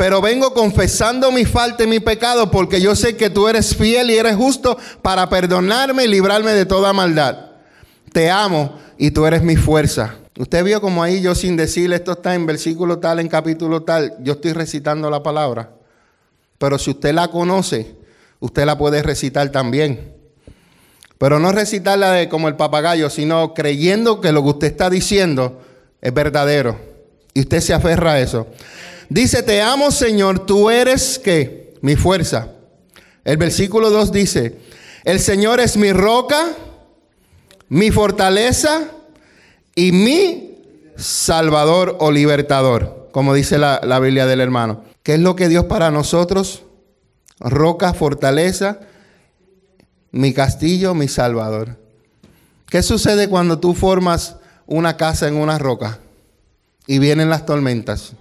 [0.04, 4.10] pero vengo confesando mi falta y mi pecado porque yo sé que tú eres fiel
[4.10, 7.52] y eres justo para perdonarme y librarme de toda maldad.
[8.12, 10.16] Te amo y tú eres mi fuerza.
[10.38, 14.14] Usted vio como ahí yo sin decirle esto está en versículo tal, en capítulo tal,
[14.20, 15.70] yo estoy recitando la palabra.
[16.58, 17.96] Pero si usted la conoce,
[18.40, 20.12] usted la puede recitar también.
[21.16, 25.62] Pero no recitarla de como el papagayo, sino creyendo que lo que usted está diciendo
[26.02, 26.78] es verdadero.
[27.32, 28.48] Y usted se aferra a eso.
[29.08, 32.48] Dice, te amo Señor, tú eres que mi fuerza.
[33.24, 34.58] El versículo 2 dice,
[35.04, 36.52] el Señor es mi roca,
[37.68, 38.90] mi fortaleza
[39.74, 40.58] y mi
[40.96, 44.84] Salvador o libertador, como dice la, la Biblia del hermano.
[45.02, 46.62] ¿Qué es lo que Dios para nosotros?
[47.40, 48.80] Roca, fortaleza,
[50.12, 51.76] mi castillo, mi Salvador.
[52.66, 54.36] ¿Qué sucede cuando tú formas
[54.66, 55.98] una casa en una roca
[56.86, 58.14] y vienen las tormentas?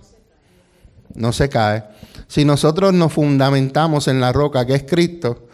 [1.15, 1.83] No se cae.
[2.27, 5.47] Si nosotros nos fundamentamos en la roca que es Cristo,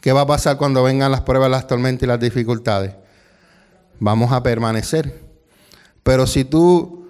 [0.00, 2.92] ¿qué va a pasar cuando vengan las pruebas, las tormentas y las dificultades?
[3.98, 5.22] Vamos a permanecer.
[6.02, 7.06] Pero si tú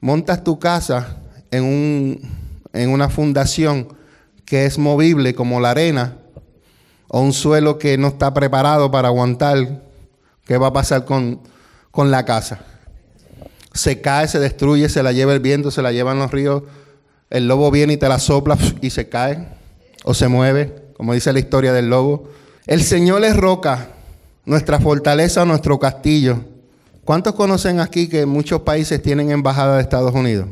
[0.00, 1.16] montas tu casa
[1.50, 2.20] en, un,
[2.72, 3.88] en una fundación
[4.44, 6.16] que es movible como la arena,
[7.08, 9.82] o un suelo que no está preparado para aguantar,
[10.44, 11.40] ¿qué va a pasar con,
[11.90, 12.60] con la casa?
[13.72, 16.62] Se cae, se destruye, se la lleva el viento, se la llevan los ríos,
[17.30, 19.46] el lobo viene y te la sopla y se cae
[20.04, 22.28] o se mueve, como dice la historia del lobo.
[22.66, 23.88] El Señor es roca,
[24.44, 26.40] nuestra fortaleza, nuestro castillo.
[27.04, 30.46] ¿Cuántos conocen aquí que muchos países tienen embajada de Estados Unidos?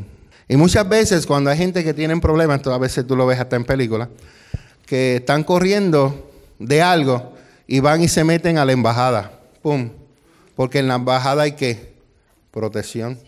[0.49, 3.57] Y muchas veces cuando hay gente que tiene problemas, a veces tú lo ves hasta
[3.57, 4.09] en películas,
[4.87, 7.33] que están corriendo de algo
[7.67, 9.41] y van y se meten a la embajada.
[9.63, 9.91] ¡Pum!
[10.55, 11.95] Porque en la embajada hay que
[12.51, 13.19] protección.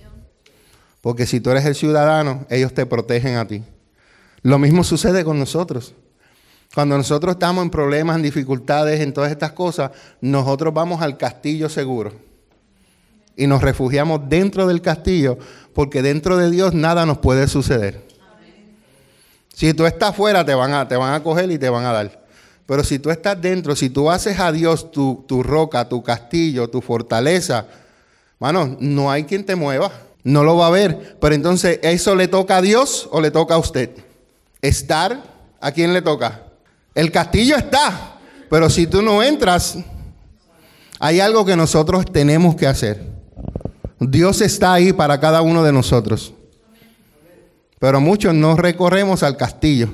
[1.07, 3.63] Porque si tú eres el ciudadano, ellos te protegen a ti.
[4.43, 5.95] Lo mismo sucede con nosotros.
[6.75, 11.69] Cuando nosotros estamos en problemas, en dificultades, en todas estas cosas, nosotros vamos al castillo
[11.69, 12.11] seguro
[13.37, 15.39] y nos refugiamos dentro del castillo,
[15.75, 18.05] porque dentro de Dios nada nos puede suceder.
[19.55, 21.93] Si tú estás fuera, te van, a, te van a coger y te van a
[21.93, 22.27] dar.
[22.67, 26.69] Pero si tú estás dentro, si tú haces a Dios tu, tu roca, tu castillo,
[26.69, 27.65] tu fortaleza,
[28.39, 29.91] Mano, no hay quien te mueva.
[30.27, 31.17] No lo va a ver.
[31.21, 33.91] Pero entonces, ¿eso le toca a Dios o le toca a usted?
[34.61, 35.23] Estar,
[35.61, 36.43] ¿a quién le toca?
[36.97, 38.19] El castillo está.
[38.51, 39.79] Pero si tú no entras,
[40.99, 43.07] hay algo que nosotros tenemos que hacer.
[44.01, 46.35] Dios está ahí para cada uno de nosotros.
[47.79, 49.91] Pero muchos no recorremos al castillo.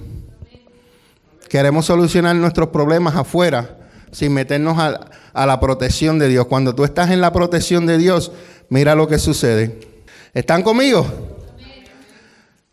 [1.50, 3.76] Queremos solucionar nuestros problemas afuera
[4.12, 6.46] sin meternos a, a, la protección de Dios.
[6.46, 8.32] Cuando tú estás en la protección de Dios,
[8.70, 9.91] mira lo que sucede.
[10.34, 11.06] ¿Están conmigo?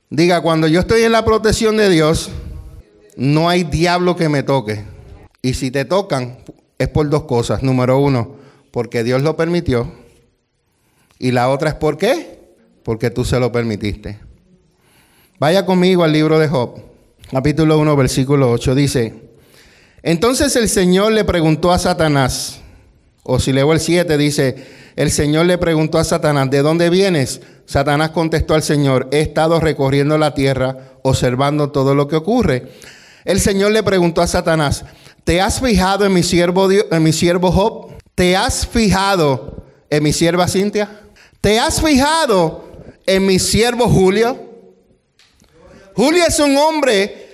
[0.09, 2.29] Diga, cuando yo estoy en la protección de Dios,
[3.17, 4.85] no hay diablo que me toque.
[5.41, 6.39] Y si te tocan,
[6.77, 7.61] es por dos cosas.
[7.61, 8.37] Número uno,
[8.71, 9.91] porque Dios lo permitió.
[11.19, 12.39] Y la otra es por qué?
[12.83, 14.19] Porque tú se lo permitiste.
[15.37, 16.81] Vaya conmigo al libro de Job,
[17.29, 18.73] capítulo 1, versículo 8.
[18.73, 19.13] Dice,
[20.01, 22.61] entonces el Señor le preguntó a Satanás,
[23.23, 24.55] o si leo el 7, dice,
[24.95, 27.41] el Señor le preguntó a Satanás, ¿de dónde vienes?
[27.65, 32.69] Satanás contestó al Señor, he estado recorriendo la tierra, observando todo lo que ocurre.
[33.25, 34.85] El Señor le preguntó a Satanás,
[35.23, 37.91] ¿te has fijado en mi siervo, en mi siervo Job?
[38.15, 40.89] ¿Te has fijado en mi sierva Cintia?
[41.41, 42.69] ¿Te has fijado
[43.05, 44.49] en mi siervo Julio?
[45.95, 47.29] Julio es un hombre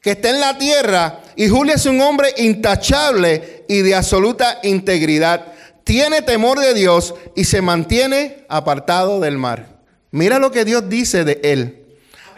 [0.00, 5.52] que está en la tierra y Julio es un hombre intachable y de absoluta integridad.
[5.84, 9.78] Tiene temor de Dios y se mantiene apartado del mar.
[10.10, 11.84] Mira lo que Dios dice de él.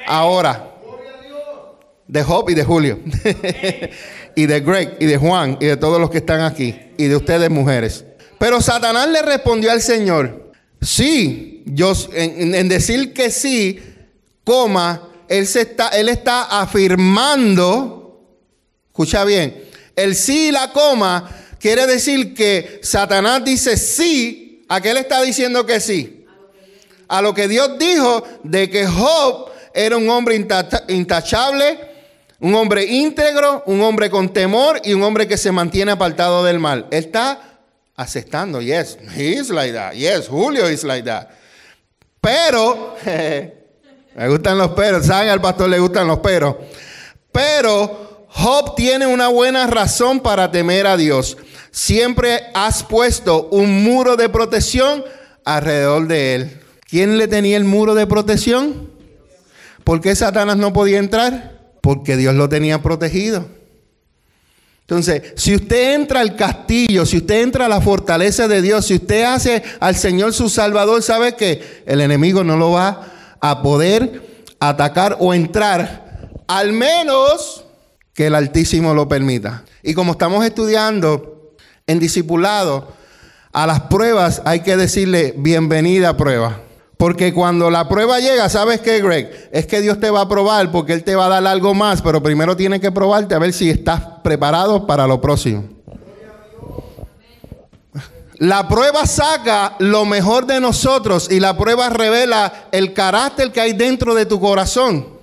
[0.07, 0.71] Ahora,
[2.07, 2.99] de Job y de Julio,
[4.35, 7.17] y de Greg y de Juan y de todos los que están aquí, y de
[7.17, 8.05] ustedes mujeres.
[8.39, 13.81] Pero Satanás le respondió al Señor, sí, yo, en, en decir que sí,
[14.43, 18.21] coma, él, se está, él está afirmando,
[18.89, 19.70] escucha bien,
[20.03, 25.23] el sí y la coma quiere decir que Satanás dice sí, ¿a qué le está
[25.23, 26.27] diciendo que sí?
[27.09, 30.37] A lo que Dios dijo de que Job era un hombre
[30.89, 31.79] intachable,
[32.41, 36.59] un hombre íntegro, un hombre con temor y un hombre que se mantiene apartado del
[36.59, 36.87] mal.
[36.91, 37.59] Él está
[37.97, 41.29] aceptando, yes, he is like that, yes, Julio is like that.
[42.21, 42.97] Pero,
[44.15, 45.29] me gustan los peros, ¿saben?
[45.29, 46.57] Al pastor le gustan los peros.
[47.33, 51.37] Pero Job tiene una buena razón para temer a Dios.
[51.71, 55.05] Siempre has puesto un muro de protección
[55.45, 56.61] alrededor de él.
[56.89, 58.91] ¿Quién le tenía el muro de protección?
[59.85, 61.73] ¿Por qué Satanás no podía entrar?
[61.81, 63.47] Porque Dios lo tenía protegido.
[64.83, 68.95] Entonces, si usted entra al castillo, si usted entra a la fortaleza de Dios, si
[68.95, 74.47] usted hace al Señor su Salvador, sabe que el enemigo no lo va a poder
[74.59, 77.65] atacar o entrar, al menos
[78.15, 79.65] que el Altísimo lo permita.
[79.83, 81.55] Y como estamos estudiando
[81.87, 82.93] en discipulado,
[83.53, 86.61] a las pruebas hay que decirle bienvenida prueba.
[86.97, 89.49] Porque cuando la prueba llega, ¿sabes qué, Greg?
[89.53, 92.03] Es que Dios te va a probar porque Él te va a dar algo más,
[92.03, 95.65] pero primero tiene que probarte a ver si estás preparado para lo próximo.
[98.37, 103.73] La prueba saca lo mejor de nosotros y la prueba revela el carácter que hay
[103.73, 105.20] dentro de tu corazón.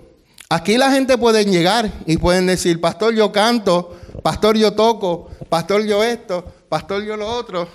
[0.50, 5.84] Aquí la gente puede llegar y pueden decir, pastor, yo canto, pastor, yo toco, pastor,
[5.84, 7.68] yo esto, pastor, yo lo otro.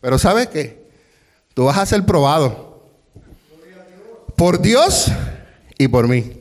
[0.00, 0.88] Pero ¿sabes qué?
[1.54, 2.88] Tú vas a ser probado
[4.36, 5.10] por Dios
[5.76, 6.32] y por mí.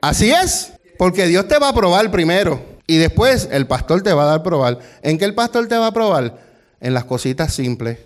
[0.00, 4.24] Así es, porque Dios te va a probar primero y después el pastor te va
[4.24, 4.80] a dar probar.
[5.02, 6.38] ¿En qué el pastor te va a probar?
[6.80, 7.98] En las cositas simples.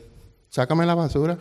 [0.51, 1.39] Sácame la basura.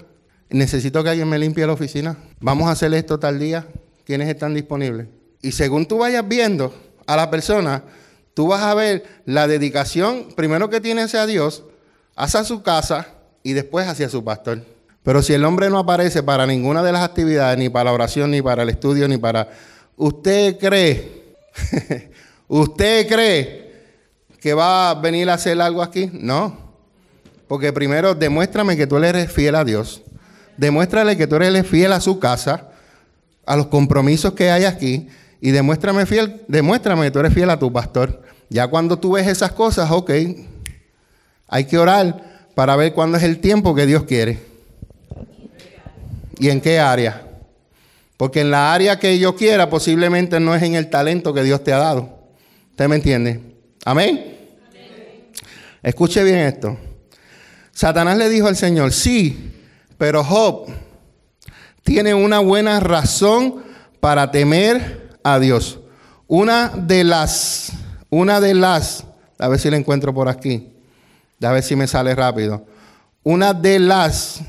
[0.50, 2.15] Necesito que alguien me limpie la oficina.
[2.39, 3.67] Vamos a hacer esto tal día.
[4.06, 5.08] ¿Quiénes están disponibles?
[5.43, 6.73] Y según tú vayas viendo
[7.06, 7.84] a la persona,
[8.34, 11.65] tú vas a ver la dedicación primero que tiene hacia Dios,
[12.15, 13.10] hacia su casa
[13.43, 14.63] y después hacia su pastor.
[15.03, 18.32] Pero si el hombre no aparece para ninguna de las actividades, ni para la oración,
[18.32, 19.49] ni para el estudio, ni para...
[19.97, 21.36] ¿Usted cree?
[22.47, 23.73] ¿Usted cree
[24.39, 26.10] que va a venir a hacer algo aquí?
[26.13, 26.58] No.
[27.50, 30.04] Porque primero demuéstrame que tú eres fiel a Dios.
[30.56, 32.69] Demuéstrale que tú eres fiel a su casa,
[33.46, 35.10] a los compromisos que hay aquí.
[35.46, 38.21] Y demuéstrame, fiel, demuéstrame que tú eres fiel a tu pastor.
[38.48, 40.10] Ya cuando tú ves esas cosas, ok,
[41.50, 44.39] hay que orar para ver cuándo es el tiempo que Dios quiere.
[46.39, 47.27] ¿Y en qué área?
[48.15, 51.62] Porque en la área que yo quiera posiblemente no es en el talento que Dios
[51.62, 52.19] te ha dado.
[52.69, 53.41] ¿Usted me entiende?
[53.83, 54.37] Amén.
[55.81, 56.77] Escuche bien esto.
[57.73, 59.52] Satanás le dijo al Señor, sí,
[59.98, 60.67] pero Job
[61.83, 63.62] tiene una buena razón
[64.00, 65.80] para temer a Dios.
[66.28, 67.71] Una de las,
[68.10, 69.06] una de las,
[69.40, 70.74] a ver si la encuentro por aquí,
[71.42, 72.65] a ver si me sale rápido.
[73.24, 74.42] Una de las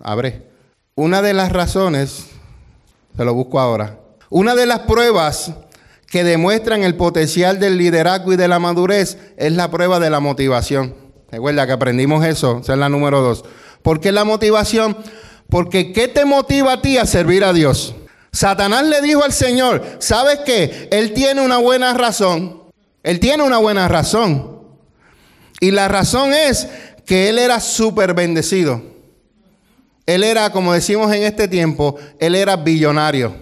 [0.00, 0.48] abre.
[0.94, 2.26] Una de las razones,
[3.16, 4.00] se lo busco ahora,
[4.30, 5.52] una de las pruebas
[6.08, 10.18] que demuestran el potencial del liderazgo y de la madurez es la prueba de la
[10.18, 10.94] motivación.
[11.30, 13.44] Recuerda que aprendimos eso, esa es la número dos.
[13.82, 14.96] ¿Por qué la motivación?
[15.48, 17.94] Porque ¿qué te motiva a ti a servir a Dios?
[18.32, 20.88] Satanás le dijo al Señor, ¿sabes qué?
[20.90, 22.62] Él tiene una buena razón.
[23.02, 24.58] Él tiene una buena razón.
[25.60, 26.68] Y la razón es
[27.04, 28.82] que él era súper bendecido.
[30.06, 33.34] Él era, como decimos en este tiempo, él era billonario.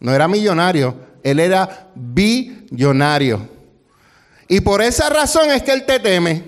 [0.00, 3.48] No era millonario, él era billonario.
[4.48, 6.42] Y por esa razón es que él te teme.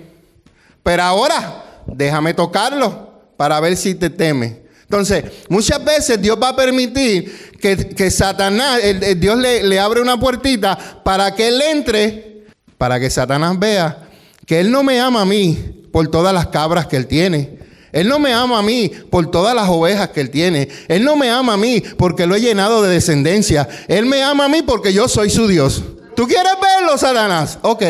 [0.81, 4.62] Pero ahora, déjame tocarlo para ver si te teme.
[4.83, 8.79] Entonces, muchas veces Dios va a permitir que, Satanás,
[9.17, 12.45] Dios le, le abre una puertita para que él entre,
[12.77, 14.09] para que Satanás vea
[14.45, 15.57] que él no me ama a mí
[15.91, 17.63] por todas las cabras que él tiene.
[17.93, 20.67] Él no me ama a mí por todas las ovejas que Él tiene.
[20.87, 23.69] Él no me ama a mí porque lo he llenado de descendencia.
[23.87, 25.83] Él me ama a mí porque yo soy su Dios.
[26.15, 27.59] ¿Tú quieres verlo, Satanás?
[27.61, 27.83] Ok,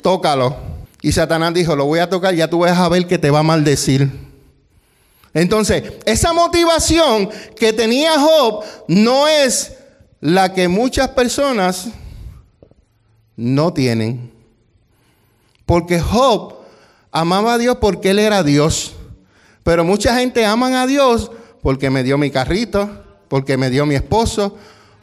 [0.00, 0.56] tócalo.
[1.02, 3.40] Y Satanás dijo, lo voy a tocar, ya tú vas a ver que te va
[3.40, 4.10] a maldecir.
[5.32, 9.76] Entonces, esa motivación que tenía Job no es
[10.20, 11.88] la que muchas personas
[13.36, 14.32] no tienen.
[15.66, 16.54] Porque Job
[17.12, 18.94] amaba a Dios porque él era Dios.
[19.62, 21.30] Pero mucha gente aman a Dios
[21.62, 22.90] porque me dio mi carrito,
[23.28, 24.56] porque me dio mi esposo,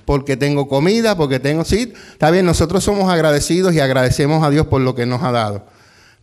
[0.05, 1.63] porque tengo comida, porque tengo...
[1.63, 5.31] Sí, está bien, nosotros somos agradecidos y agradecemos a Dios por lo que nos ha
[5.31, 5.65] dado.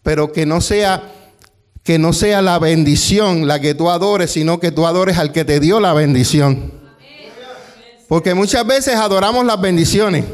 [0.02, 1.11] Pero que no sea
[1.85, 5.45] que no sea la bendición la que tú adores, sino que tú adores al que
[5.45, 6.72] te dio la bendición.
[8.09, 10.24] Porque muchas veces adoramos las bendiciones.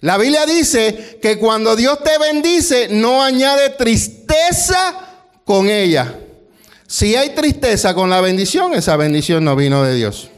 [0.00, 4.94] La Biblia dice que cuando Dios te bendice, no añade tristeza
[5.44, 6.14] con ella.
[6.86, 10.30] Si hay tristeza con la bendición, esa bendición no vino de Dios.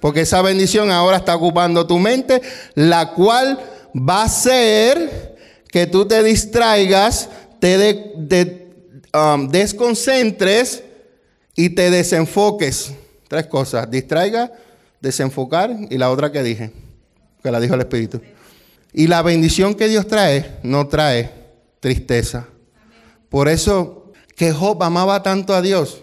[0.00, 2.42] Porque esa bendición ahora está ocupando tu mente,
[2.74, 3.58] la cual
[3.96, 5.36] va a hacer
[5.70, 8.65] que tú te distraigas, te de,
[9.16, 10.82] Um, desconcentres
[11.54, 12.92] y te desenfoques.
[13.28, 14.52] Tres cosas, distraiga,
[15.00, 16.70] desenfocar y la otra que dije,
[17.42, 18.20] que la dijo el Espíritu.
[18.92, 21.32] Y la bendición que Dios trae no trae
[21.80, 22.46] tristeza.
[23.30, 26.02] Por eso que Job amaba tanto a Dios.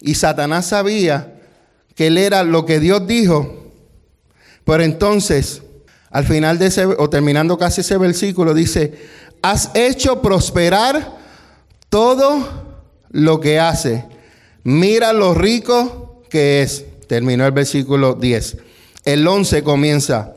[0.00, 1.40] Y Satanás sabía
[1.94, 3.72] que él era lo que Dios dijo.
[4.64, 5.62] Pero entonces,
[6.10, 8.94] al final de ese, o terminando casi ese versículo, dice,
[9.42, 11.24] has hecho prosperar
[11.88, 12.46] todo
[13.10, 14.04] lo que hace.
[14.64, 16.84] Mira lo rico que es.
[17.06, 18.58] Terminó el versículo 10.
[19.04, 20.34] El 11 comienza.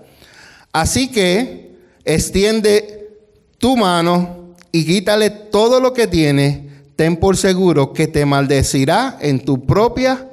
[0.71, 1.75] Así que
[2.05, 3.09] extiende
[3.57, 6.69] tu mano y quítale todo lo que tiene.
[6.95, 10.27] Ten por seguro que te maldecirá en tu propia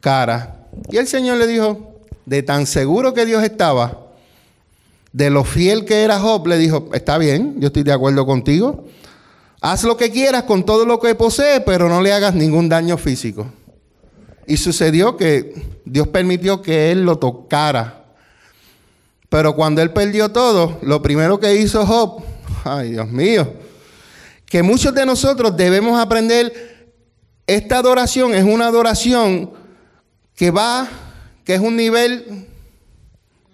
[0.00, 0.66] cara.
[0.90, 1.94] Y el Señor le dijo,
[2.26, 4.06] de tan seguro que Dios estaba,
[5.12, 8.84] de lo fiel que era Job, le dijo, está bien, yo estoy de acuerdo contigo.
[9.60, 12.96] Haz lo que quieras con todo lo que posee, pero no le hagas ningún daño
[12.96, 13.46] físico.
[14.46, 18.04] Y sucedió que Dios permitió que él lo tocara.
[19.28, 22.22] Pero cuando él perdió todo, lo primero que hizo Job,
[22.64, 23.52] ay Dios mío,
[24.46, 26.88] que muchos de nosotros debemos aprender,
[27.46, 29.50] esta adoración es una adoración
[30.34, 30.88] que va,
[31.44, 32.46] que es un nivel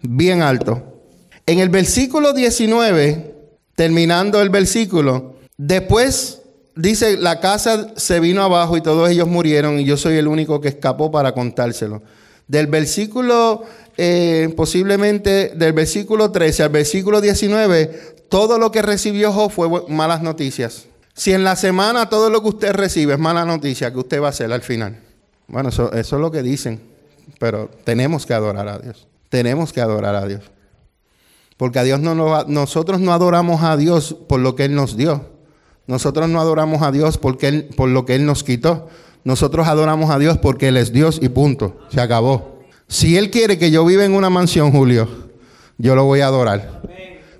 [0.02, 1.00] bien alto.
[1.46, 3.34] En el versículo 19,
[3.74, 6.42] terminando el versículo, Después
[6.74, 10.60] dice, la casa se vino abajo y todos ellos murieron y yo soy el único
[10.60, 12.02] que escapó para contárselo.
[12.46, 13.64] Del versículo,
[13.96, 20.22] eh, posiblemente del versículo 13 al versículo 19, todo lo que recibió Job fue malas
[20.22, 20.86] noticias.
[21.14, 24.26] Si en la semana todo lo que usted recibe es mala noticia, ¿qué usted va
[24.26, 25.00] a hacer al final?
[25.46, 26.80] Bueno, eso, es lo que dicen,
[27.38, 29.06] pero tenemos que adorar a Dios.
[29.28, 30.42] Tenemos que adorar a Dios.
[31.56, 35.33] Porque a Dios no, nosotros no adoramos a Dios por lo que Él nos dio.
[35.86, 38.88] Nosotros no adoramos a Dios porque él, por lo que Él nos quitó.
[39.22, 41.78] Nosotros adoramos a Dios porque Él es Dios y punto.
[41.90, 42.60] Se acabó.
[42.88, 45.08] Si Él quiere que yo viva en una mansión, Julio,
[45.78, 46.82] yo lo voy a adorar.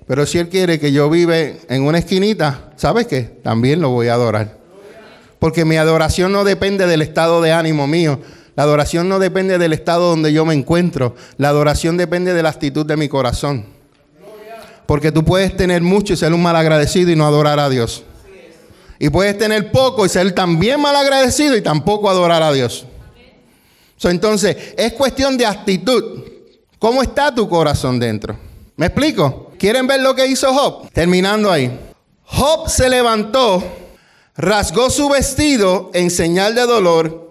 [0.07, 3.21] Pero si Él quiere que yo viva en una esquinita, ¿sabes qué?
[3.21, 4.57] También lo voy a adorar.
[5.39, 8.19] Porque mi adoración no depende del estado de ánimo mío.
[8.55, 11.15] La adoración no depende del estado donde yo me encuentro.
[11.37, 13.65] La adoración depende de la actitud de mi corazón.
[14.85, 18.03] Porque tú puedes tener mucho y ser un mal agradecido y no adorar a Dios.
[18.99, 22.85] Y puedes tener poco y ser también mal agradecido y tampoco adorar a Dios.
[24.03, 26.23] entonces, es cuestión de actitud.
[26.79, 28.37] ¿Cómo está tu corazón dentro?
[28.75, 29.51] ¿Me explico?
[29.57, 30.89] ¿Quieren ver lo que hizo Job?
[30.91, 31.71] Terminando ahí.
[32.25, 33.63] Job se levantó,
[34.35, 37.25] rasgó su vestido en señal de dolor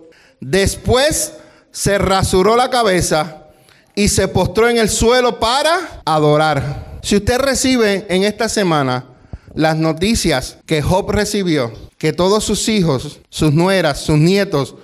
[0.44, 1.32] Después
[1.72, 3.46] se rasuró la cabeza
[3.94, 6.98] y se postró en el suelo para adorar.
[7.02, 9.06] Si usted recibe en esta semana
[9.54, 14.74] las noticias que Job recibió, que todos sus hijos, sus nueras, sus nietos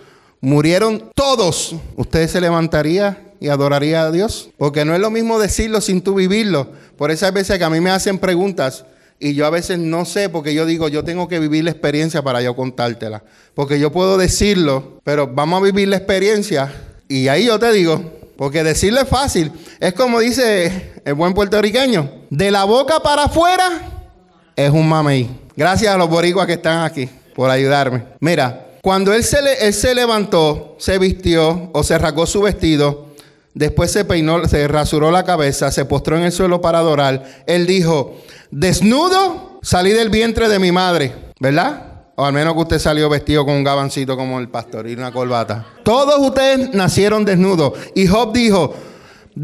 [0.40, 4.50] murieron todos, ¿usted se levantaría y adoraría a Dios?
[4.56, 6.68] Porque no es lo mismo decirlo sin tú vivirlo.
[6.96, 8.84] Por esas veces que a mí me hacen preguntas
[9.18, 12.22] y yo a veces no sé porque yo digo, yo tengo que vivir la experiencia
[12.22, 13.22] para yo contártela.
[13.54, 16.72] Porque yo puedo decirlo, pero vamos a vivir la experiencia
[17.08, 18.00] y ahí yo te digo,
[18.36, 19.52] porque decirlo es fácil.
[19.80, 23.89] Es como dice el buen puertorriqueño, de la boca para afuera
[24.64, 25.30] es un mamey.
[25.56, 28.04] Gracias a los boricuas que están aquí por ayudarme.
[28.20, 33.06] Mira, cuando él se, él se levantó, se vistió o se rasgó su vestido,
[33.54, 37.66] después se peinó, se rasuró la cabeza, se postró en el suelo para adorar, él
[37.66, 38.16] dijo,
[38.50, 41.90] desnudo salí del vientre de mi madre, ¿verdad?
[42.16, 45.12] O al menos que usted salió vestido con un gabancito como el pastor y una
[45.12, 45.66] corbata.
[45.82, 47.72] Todos ustedes nacieron desnudos.
[47.94, 48.74] Y Job dijo,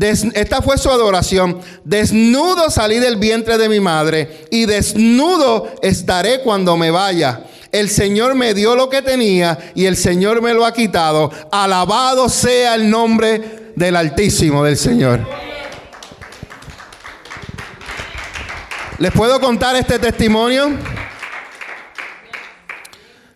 [0.00, 1.60] esta fue su adoración.
[1.84, 7.44] Desnudo salí del vientre de mi madre y desnudo estaré cuando me vaya.
[7.72, 11.30] El Señor me dio lo que tenía y el Señor me lo ha quitado.
[11.50, 15.26] Alabado sea el nombre del Altísimo del Señor.
[18.98, 20.70] ¿Les puedo contar este testimonio?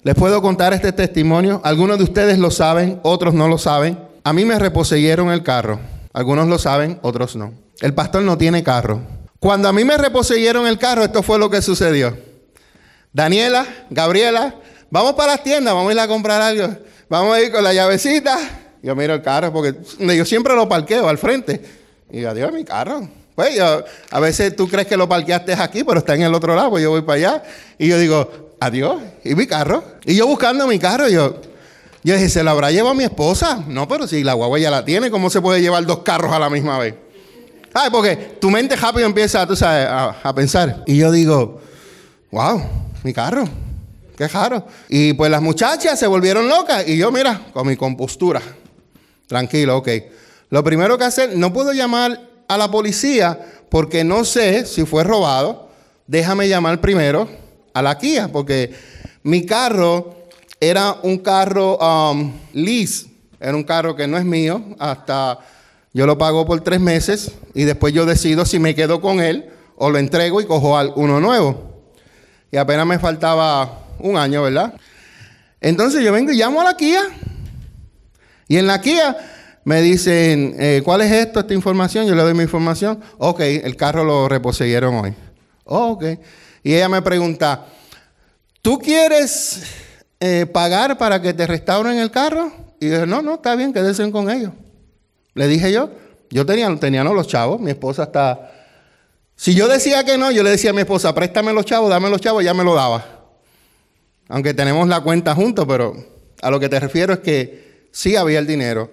[0.03, 1.61] ¿Les puedo contar este testimonio?
[1.65, 3.99] Algunos de ustedes lo saben, otros no lo saben.
[4.25, 6.00] A mí me reposeyeron el carro.
[6.13, 7.55] Algunos lo saben, otros no.
[7.81, 9.01] El pastor no tiene carro.
[9.39, 12.17] Cuando a mí me reposeyeron el carro, esto fue lo que sucedió.
[13.13, 14.55] Daniela, Gabriela,
[14.91, 16.77] vamos para las tiendas, vamos a ir a comprar algo.
[17.09, 18.39] Vamos a ir con la llavecita.
[18.83, 21.61] Yo miro el carro porque yo siempre lo parqueo al frente.
[22.11, 23.09] Y digo, adiós, mi carro.
[23.35, 26.55] Pues yo, a veces tú crees que lo parqueaste aquí, pero está en el otro
[26.55, 27.43] lado, pues yo voy para allá.
[27.79, 29.83] Y yo digo, adiós, ¿y mi carro?
[30.05, 31.41] Y yo buscando mi carro, yo,
[32.03, 33.63] yo dije, ¿se lo habrá llevado mi esposa?
[33.67, 36.39] No, pero si la guagua ya la tiene, ¿cómo se puede llevar dos carros a
[36.39, 36.95] la misma vez?
[37.75, 40.83] Ay, porque tu mente rápido empieza, tú sabes, a, pensar.
[40.87, 41.61] Y yo digo,
[42.31, 42.63] wow,
[43.05, 43.45] mi carro,
[44.17, 44.67] qué raro.
[44.89, 48.41] Y pues las muchachas se volvieron locas y yo, mira, con mi compostura,
[49.27, 49.89] tranquilo, ok.
[50.49, 53.39] Lo primero que hacer, no puedo llamar a la policía
[53.69, 55.69] porque no sé si fue robado.
[56.07, 57.29] Déjame llamar primero
[57.73, 58.75] a la Kia porque
[59.23, 60.20] mi carro
[60.61, 63.07] era un carro um, lease,
[63.41, 65.39] era un carro que no es mío, hasta
[65.93, 69.51] yo lo pago por tres meses y después yo decido si me quedo con él
[69.77, 71.83] o lo entrego y cojo uno nuevo.
[72.53, 74.75] Y apenas me faltaba un año, ¿verdad?
[75.61, 77.03] Entonces yo vengo y llamo a la Kia.
[78.47, 79.17] Y en la Kia
[79.65, 82.07] me dicen, eh, ¿cuál es esto, esta información?
[82.07, 83.01] Yo le doy mi información.
[83.19, 85.15] Ok, el carro lo reposeyeron hoy.
[85.65, 86.05] Oh, ok.
[86.63, 87.67] Y ella me pregunta,
[88.61, 89.63] ¿tú quieres
[90.21, 92.53] eh, pagar para que te restauren el carro?
[92.79, 94.53] Y dije, no, no, está bien, quédense con ellos.
[95.35, 95.91] Le dije yo,
[96.31, 96.69] yo tenía,
[97.05, 98.53] no los chavos, mi esposa está...
[99.35, 102.11] Si yo decía que no, yo le decía a mi esposa, préstame los chavos, dame
[102.11, 103.05] los chavos, ya me lo daba.
[104.29, 105.95] Aunque tenemos la cuenta juntos, pero
[106.43, 108.91] a lo que te refiero es que sí había el dinero.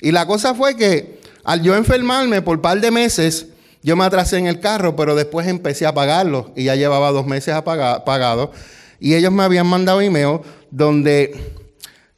[0.00, 3.48] Y la cosa fue que al yo enfermarme por un par de meses,
[3.82, 7.26] yo me atrasé en el carro, pero después empecé a pagarlo y ya llevaba dos
[7.26, 8.52] meses pagado.
[8.98, 10.40] Y ellos me habían mandado email
[10.70, 11.34] donde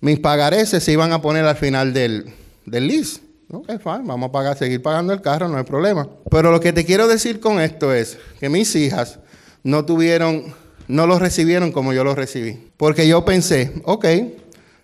[0.01, 2.33] mis pagareces se iban a poner al final del,
[2.67, 3.21] del lease.
[3.51, 6.09] Ok, vamos a pagar, seguir pagando el carro, no hay problema.
[6.31, 9.19] Pero lo que te quiero decir con esto es que mis hijas
[9.63, 10.55] no tuvieron,
[10.89, 12.71] no lo recibieron como yo lo recibí.
[12.79, 14.07] Porque yo pensé, ok,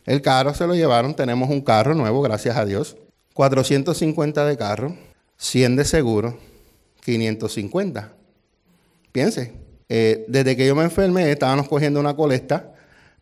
[0.04, 2.96] el carro se lo llevaron, tenemos un carro nuevo, gracias a Dios.
[3.32, 4.96] 450 de carro,
[5.38, 6.38] 100 de seguro,
[7.04, 8.12] 550.
[9.12, 9.54] Piense,
[9.88, 12.74] eh, desde que yo me enfermé, estábamos cogiendo una colecta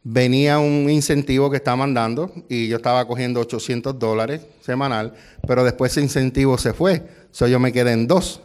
[0.08, 5.14] venía un incentivo que estaba mandando y yo estaba cogiendo 800 dólares semanal,
[5.48, 7.02] pero después ese incentivo se fue,
[7.32, 8.40] so yo me quedé en dos.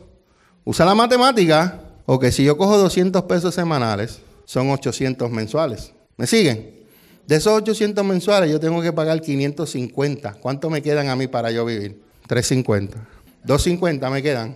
[0.64, 5.94] Usa la matemática, o que si yo cojo 200 pesos semanales, son 800 mensuales.
[6.18, 6.82] ¿Me siguen?
[7.28, 10.34] De esos 800 mensuales yo tengo que pagar 550.
[10.42, 12.02] ¿Cuánto me quedan a mí para yo vivir?
[12.28, 12.98] 350.
[13.44, 14.56] 250 me quedan.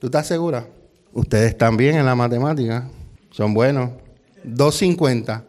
[0.00, 0.66] ¿Tú estás segura?
[1.12, 2.88] Ustedes están bien en la matemática.
[3.30, 3.90] Son buenos.
[4.44, 5.44] 250.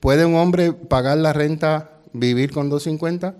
[0.00, 3.34] ¿Puede un hombre pagar la renta, vivir con 250?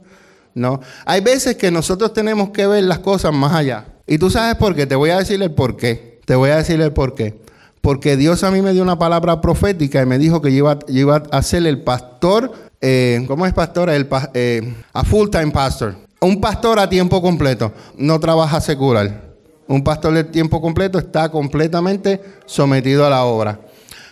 [0.54, 0.80] No.
[1.04, 3.86] Hay veces que nosotros tenemos que ver las cosas más allá.
[4.06, 4.86] Y tú sabes por qué.
[4.86, 6.20] Te voy a decir el por qué.
[6.24, 7.40] Te voy a decir el por qué.
[7.80, 11.22] Porque Dios a mí me dio una palabra profética y me dijo que yo iba,
[11.30, 13.88] a ser el pastor, eh, ¿cómo es pastor?
[13.88, 15.94] El, eh, a full time pastor.
[16.20, 17.72] Un pastor a tiempo completo.
[17.96, 19.28] No trabaja secular.
[19.68, 23.60] Un pastor de tiempo completo está completamente sometido a la obra.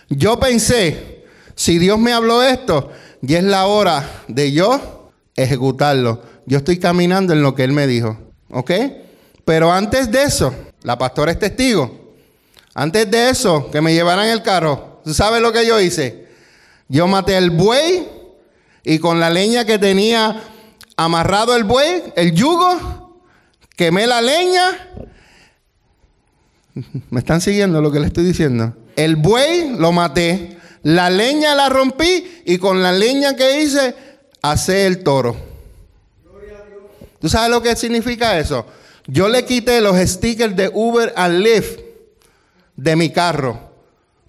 [0.07, 1.16] Yo pensé,
[1.57, 2.91] si Dios me habló esto,
[3.21, 6.21] y es la hora de yo ejecutarlo.
[6.45, 8.17] Yo estoy caminando en lo que Él me dijo.
[8.51, 8.71] ¿Ok?
[9.43, 10.53] Pero antes de eso,
[10.83, 12.13] la pastora es testigo.
[12.75, 16.27] Antes de eso, que me llevaran el carro, ¿tú sabes lo que yo hice?
[16.87, 18.07] Yo maté el buey
[18.83, 20.43] y con la leña que tenía
[20.95, 23.19] amarrado el buey, el yugo,
[23.75, 24.89] quemé la leña.
[27.09, 28.75] ¿Me están siguiendo lo que le estoy diciendo?
[28.95, 33.95] El buey lo maté, la leña la rompí y con la leña que hice,
[34.41, 35.35] hacé el toro.
[37.19, 38.65] ¿Tú sabes lo que significa eso?
[39.07, 41.79] Yo le quité los stickers de Uber and Lyft
[42.75, 43.59] de mi carro,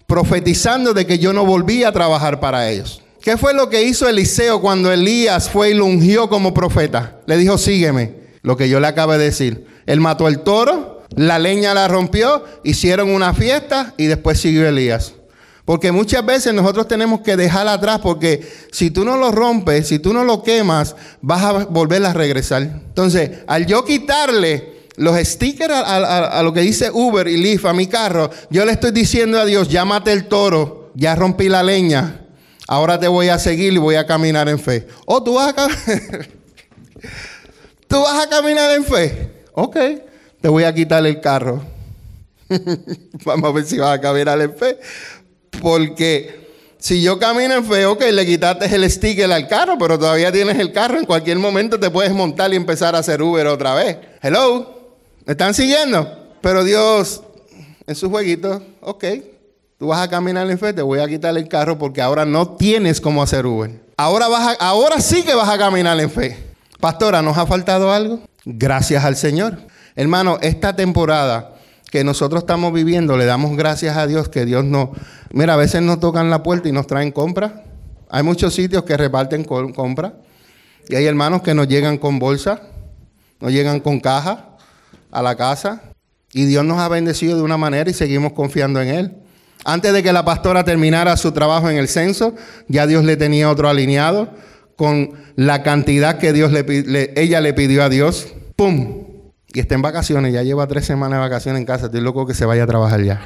[0.07, 3.01] profetizando de que yo no volvía a trabajar para ellos.
[3.21, 7.19] ¿Qué fue lo que hizo Eliseo cuando Elías fue y lo ungió como profeta?
[7.25, 9.67] Le dijo, sígueme, lo que yo le acabo de decir.
[9.85, 15.13] Él mató el toro, la leña la rompió, hicieron una fiesta y después siguió Elías.
[15.69, 18.41] Porque muchas veces nosotros tenemos que dejar atrás porque
[18.71, 22.63] si tú no lo rompes, si tú no lo quemas, vas a volver a regresar.
[22.63, 27.85] Entonces, al yo quitarle los stickers a, lo que dice Uber y Lyft a mi
[27.85, 32.25] carro, yo le estoy diciendo a Dios, ya maté el toro, ya rompí la leña,
[32.67, 34.87] ahora te voy a seguir y voy a caminar en fe.
[35.05, 35.67] Oh, tú vas a,
[37.87, 39.33] ¿Tú vas a caminar en fe.
[39.53, 39.77] Ok,
[40.41, 41.61] te voy a quitar el carro.
[43.23, 44.79] Vamos a ver si vas a caminar en fe.
[45.61, 46.39] Porque
[46.77, 50.57] si yo camino en fe, ok, le quitaste el sticker al carro, pero todavía tienes
[50.59, 50.97] el carro.
[50.97, 53.97] En cualquier momento te puedes montar y empezar a hacer Uber otra vez.
[54.21, 54.93] Hello,
[55.25, 56.09] ¿me están siguiendo?
[56.41, 57.21] Pero Dios,
[57.85, 59.03] en su jueguito, ok,
[59.77, 62.55] tú vas a caminar en fe, te voy a quitar el carro porque ahora no
[62.55, 63.71] tienes cómo hacer Uber.
[63.97, 66.37] Ahora, vas ahora sí que vas a caminar en fe.
[66.79, 68.21] Pastora, ¿nos ha faltado algo?
[68.45, 69.57] Gracias al Señor.
[69.97, 71.58] Hermano, esta temporada
[71.91, 74.91] que nosotros estamos viviendo, le damos gracias a Dios que Dios no...
[75.31, 77.63] Mira, a veces nos tocan la puerta y nos traen compra.
[78.09, 80.13] Hay muchos sitios que reparten compra.
[80.87, 82.61] Y hay hermanos que nos llegan con bolsa,
[83.39, 84.57] nos llegan con caja
[85.11, 85.81] a la casa.
[86.33, 89.15] Y Dios nos ha bendecido de una manera y seguimos confiando en Él.
[89.65, 92.33] Antes de que la pastora terminara su trabajo en el censo,
[92.67, 94.29] ya Dios le tenía otro alineado
[94.75, 98.27] con la cantidad que Dios le, ella le pidió a Dios.
[98.55, 98.98] ¡Pum!
[99.53, 102.33] Y está en vacaciones, ya lleva tres semanas de vacaciones en casa, estoy loco que
[102.33, 103.19] se vaya a trabajar ya.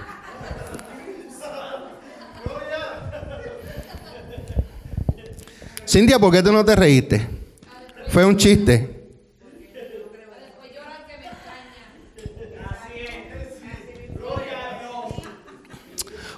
[5.88, 7.28] Cintia, ¿por qué tú no te reíste?
[8.08, 8.90] Fue un chiste.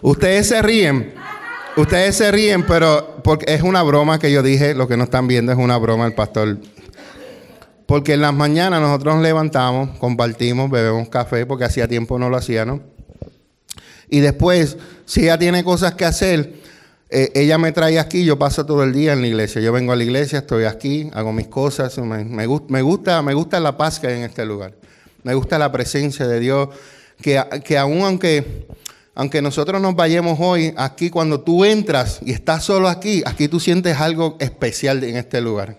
[0.02, 1.16] Ustedes se ríen,
[1.78, 5.28] ustedes se ríen, pero porque es una broma que yo dije, lo que no están
[5.28, 6.60] viendo es una broma, el pastor
[7.86, 12.38] porque en las mañanas nosotros nos levantamos, compartimos, bebemos café, porque hacía tiempo no lo
[12.38, 12.82] hacía, ¿no?
[14.10, 16.54] Y después, si ella tiene cosas que hacer,
[17.10, 19.62] eh, ella me trae aquí, yo paso todo el día en la iglesia.
[19.62, 21.98] Yo vengo a la iglesia, estoy aquí, hago mis cosas.
[21.98, 24.74] Me, gusta, me gusta la paz que hay en este lugar.
[25.24, 26.70] Me gusta la presencia de Dios.
[27.22, 28.68] Que, que aún aunque,
[29.14, 33.60] aunque nosotros nos vayamos hoy, aquí cuando tú entras y estás solo aquí, aquí tú
[33.60, 35.78] sientes algo especial en este lugar.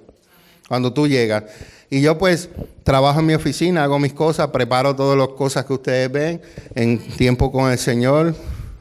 [0.69, 1.45] Cuando tú llegas.
[1.89, 2.49] Y yo pues
[2.83, 6.41] trabajo en mi oficina, hago mis cosas, preparo todas las cosas que ustedes ven
[6.75, 8.35] en tiempo con el Señor,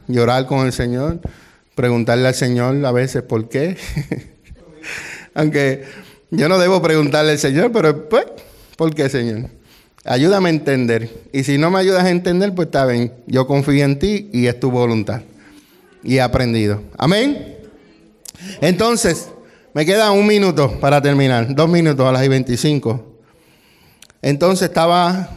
[0.08, 1.20] llorar con el Señor,
[1.74, 3.76] preguntarle al Señor a veces por qué.
[5.34, 5.84] Aunque
[6.30, 8.26] yo no debo preguntarle al Señor, pero pues,
[8.76, 9.50] ¿por qué Señor?
[10.04, 11.10] Ayúdame a entender.
[11.32, 13.12] Y si no me ayudas a entender, pues está bien.
[13.26, 15.22] Yo confío en ti y es tu voluntad.
[16.02, 16.80] Y he aprendido.
[16.96, 17.56] Amén.
[18.60, 19.28] Entonces,
[19.76, 23.18] me queda un minuto para terminar, dos minutos a las y 25.
[24.22, 25.28] Entonces estaba,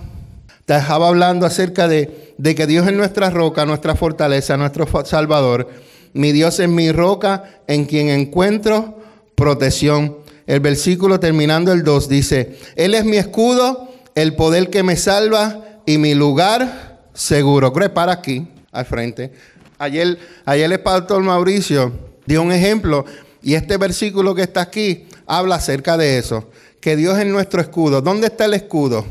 [0.59, 5.67] estaba hablando acerca de, de que Dios es nuestra roca, nuestra fortaleza, nuestro Salvador.
[6.13, 8.99] Mi Dios es mi roca en quien encuentro
[9.35, 10.19] protección.
[10.47, 15.81] El versículo terminando el 2 dice, Él es mi escudo, el poder que me salva
[15.85, 17.73] y mi lugar seguro.
[17.73, 19.33] Creo para aquí, al frente.
[19.79, 21.91] Ayer, ayer el pastor Mauricio
[22.25, 23.03] dio un ejemplo
[23.41, 26.49] y este versículo que está aquí habla acerca de eso,
[26.81, 28.01] que Dios es nuestro escudo.
[28.01, 29.05] ¿Dónde está el escudo?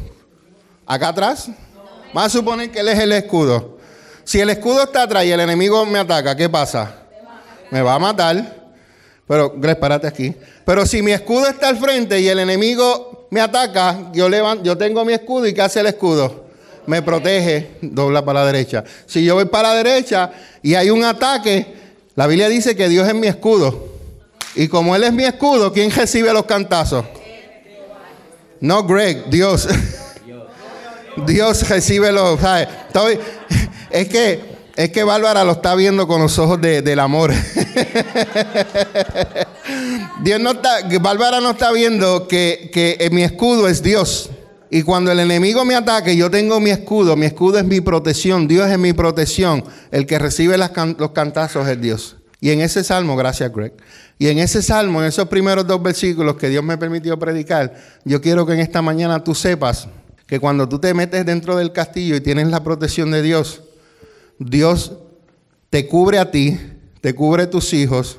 [0.86, 1.50] ¿Acá atrás?
[2.12, 3.78] Vamos a suponer que Él es el escudo.
[4.24, 6.94] Si el escudo está atrás y el enemigo me ataca, ¿qué pasa?
[7.70, 8.56] Me va a matar.
[9.26, 10.34] Pero, Gres, párate aquí.
[10.64, 14.76] Pero si mi escudo está al frente y el enemigo me ataca, yo, levanto, yo
[14.76, 16.46] tengo mi escudo y ¿qué hace el escudo?
[16.86, 18.84] Me protege, dobla para la derecha.
[19.06, 20.30] Si yo voy para la derecha
[20.62, 21.74] y hay un ataque,
[22.14, 23.87] la Biblia dice que Dios es mi escudo.
[24.58, 27.04] Y como Él es mi escudo, ¿quién recibe los cantazos?
[28.58, 29.68] No Greg, Dios.
[31.26, 32.40] Dios recibe los...
[33.90, 37.32] es que Es que Bárbara lo está viendo con los ojos del amor.
[40.22, 44.28] Dios no está, Bárbara no está viendo que, que mi escudo es Dios.
[44.70, 47.14] Y cuando el enemigo me ataque, yo tengo mi escudo.
[47.14, 48.48] Mi escudo es mi protección.
[48.48, 49.62] Dios es mi protección.
[49.92, 50.70] El que recibe los
[51.12, 52.17] cantazos es Dios.
[52.40, 53.74] Y en ese salmo, gracias Greg,
[54.18, 57.74] y en ese salmo, en esos primeros dos versículos que Dios me permitió predicar,
[58.04, 59.88] yo quiero que en esta mañana tú sepas
[60.26, 63.62] que cuando tú te metes dentro del castillo y tienes la protección de Dios,
[64.38, 64.92] Dios
[65.70, 66.60] te cubre a ti,
[67.00, 68.18] te cubre a tus hijos,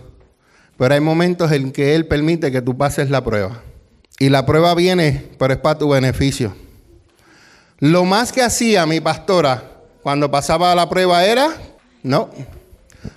[0.78, 3.62] pero hay momentos en que Él permite que tú pases la prueba.
[4.18, 6.54] Y la prueba viene, pero es para tu beneficio.
[7.80, 9.64] Lo más que hacía mi pastora
[10.04, 11.50] cuando pasaba la prueba era,
[12.04, 12.30] no.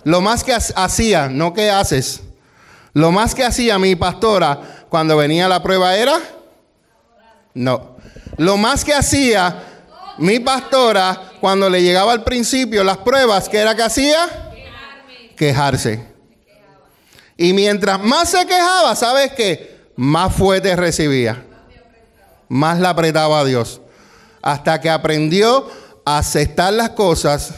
[0.05, 2.23] Lo más que hacía, no que haces.
[2.93, 6.21] Lo más que hacía mi pastora cuando venía la prueba era,
[7.55, 7.97] no.
[8.37, 9.63] Lo más que hacía
[10.19, 14.53] mi pastora cuando le llegaba al principio las pruebas, ¿qué era que hacía?
[15.37, 16.07] Quejarse.
[17.37, 19.81] Y mientras más se quejaba, ¿sabes qué?
[19.97, 21.45] Más fuerte recibía.
[22.49, 23.81] Más la apretaba a Dios.
[24.43, 25.69] Hasta que aprendió
[26.05, 27.53] a aceptar las cosas,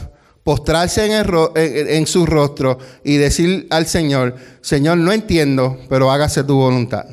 [0.45, 1.25] postrarse en,
[1.55, 7.05] en su rostro y decir al Señor, Señor, no entiendo, pero hágase tu voluntad.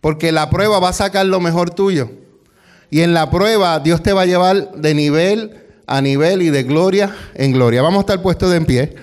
[0.00, 2.12] Porque la prueba va a sacar lo mejor tuyo.
[2.90, 6.62] Y en la prueba Dios te va a llevar de nivel a nivel y de
[6.62, 7.82] gloria en gloria.
[7.82, 8.94] Vamos a estar puestos de en pie.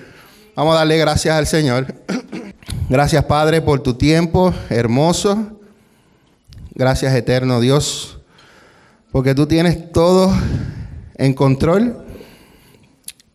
[0.56, 1.94] Vamos a darle gracias al Señor.
[2.88, 5.58] Gracias Padre por tu tiempo hermoso.
[6.74, 8.18] Gracias eterno Dios.
[9.12, 10.34] Porque tú tienes todo
[11.16, 12.09] en control.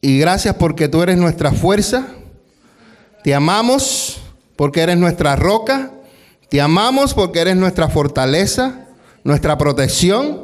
[0.05, 2.05] Y gracias porque tú eres nuestra fuerza.
[3.23, 4.21] Te amamos
[4.55, 5.91] porque eres nuestra roca.
[6.49, 8.85] Te amamos porque eres nuestra fortaleza
[9.25, 10.39] nuestra protección,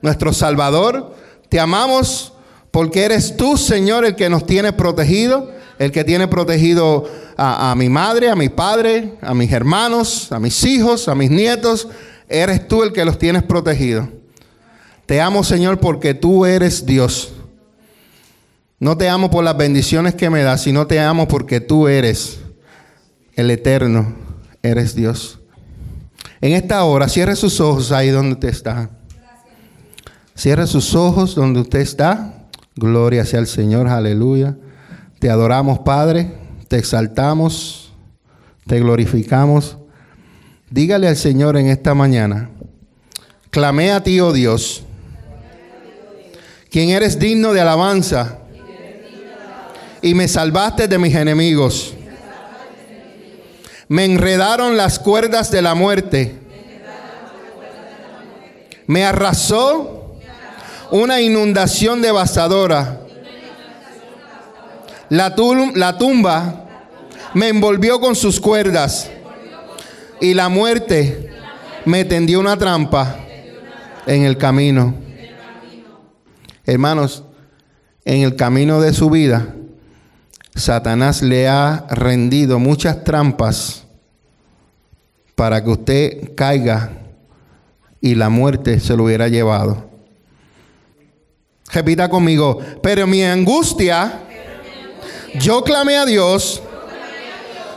[0.00, 1.14] nuestro Salvador.
[1.50, 2.32] Te amamos
[2.70, 7.88] porque eres tú, Señor, el que nos tiene protegido, el que tiene protegido a, mi
[7.88, 11.88] madre, a mi padre, a mis hermanos, a mis hijos, a mis nietos.
[12.28, 14.06] Eres tú el que los tienes protegidos.
[15.06, 17.32] Te amo, Señor, porque tú eres Dios.
[18.84, 22.40] No te amo por las bendiciones que me das, sino te amo porque tú eres
[23.32, 24.14] el eterno,
[24.62, 25.40] eres Dios.
[26.42, 28.90] En esta hora, cierre sus ojos ahí donde usted está.
[30.34, 32.44] Cierre sus ojos donde usted está.
[32.76, 34.58] Gloria sea al Señor, aleluya.
[35.18, 36.34] Te adoramos, Padre,
[36.68, 37.90] te exaltamos,
[38.66, 39.78] te glorificamos.
[40.68, 42.50] Dígale al Señor en esta mañana,
[43.48, 44.84] clamé a ti, oh Dios,
[46.70, 48.43] quien eres digno de alabanza
[50.04, 51.94] y me salvaste de mis enemigos.
[53.88, 56.38] Me enredaron las cuerdas de la muerte.
[58.86, 60.18] Me arrasó
[60.90, 63.00] una inundación devastadora.
[65.08, 66.66] La, tumba
[67.32, 69.08] me envolvió con sus cuerdas
[70.20, 71.30] y la muerte
[71.86, 73.20] me tendió una trampa
[74.06, 74.96] en el camino.
[76.66, 77.24] Hermanos,
[78.04, 79.54] en el camino de su vida,
[80.54, 83.84] Satanás le ha rendido muchas trampas
[85.34, 86.92] para que usted caiga
[88.00, 89.90] y la muerte se lo hubiera llevado.
[91.72, 94.20] Repita conmigo, pero mi angustia,
[95.40, 96.62] yo clamé a Dios,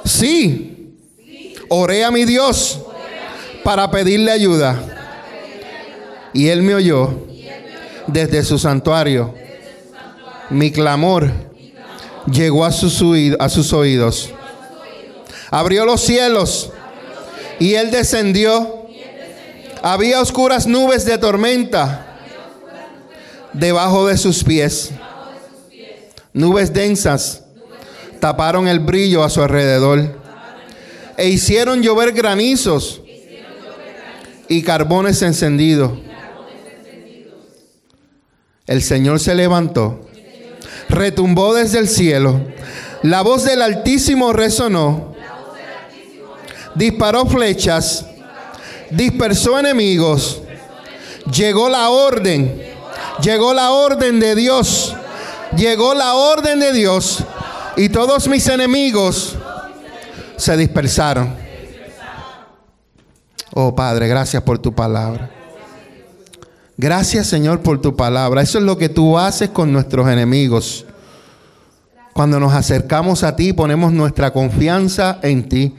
[0.05, 0.93] sí,
[1.69, 2.79] oré a mi Dios
[3.63, 4.79] para pedirle ayuda.
[6.31, 7.25] Y Él me oyó
[8.05, 9.33] desde su santuario.
[10.51, 11.46] Mi clamor
[12.31, 14.29] llegó a sus, oídos.
[15.49, 16.71] Abrió los cielos
[17.59, 18.87] y él descendió.
[19.81, 22.17] Había oscuras nubes de tormenta
[23.53, 24.91] debajo de sus pies.
[26.33, 27.43] Nubes densas
[28.19, 30.19] taparon el brillo a su alrededor
[31.15, 33.01] e hicieron llover granizos
[34.47, 35.91] y carbones encendidos.
[38.65, 40.06] El Señor se levantó
[40.89, 42.41] retumbó desde el cielo.
[43.03, 45.15] La voz del Altísimo resonó.
[46.75, 48.05] Disparó flechas.
[48.89, 50.41] Dispersó enemigos.
[51.31, 52.61] Llegó la orden.
[53.21, 54.95] Llegó la orden de Dios.
[55.55, 57.23] Llegó la orden de Dios.
[57.75, 59.35] Y todos mis enemigos
[60.35, 61.35] se dispersaron.
[63.53, 65.31] Oh Padre, gracias por tu palabra.
[66.77, 68.41] Gracias Señor por tu palabra.
[68.41, 70.85] Eso es lo que tú haces con nuestros enemigos.
[72.13, 75.75] Cuando nos acercamos a ti, ponemos nuestra confianza en ti.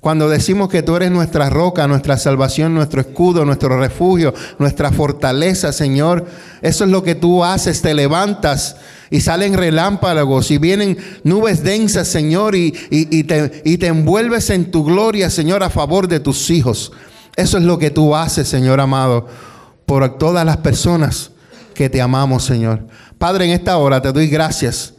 [0.00, 5.72] Cuando decimos que tú eres nuestra roca, nuestra salvación, nuestro escudo, nuestro refugio, nuestra fortaleza,
[5.72, 6.26] Señor,
[6.62, 8.76] eso es lo que tú haces, te levantas
[9.10, 14.70] y salen relámpagos y vienen nubes densas, Señor, y, y, te, y te envuelves en
[14.70, 16.92] tu gloria, Señor, a favor de tus hijos.
[17.36, 19.26] Eso es lo que tú haces, Señor amado,
[19.90, 21.32] por todas las personas
[21.74, 22.86] que te amamos, Señor.
[23.18, 24.94] Padre, en esta hora te doy gracias.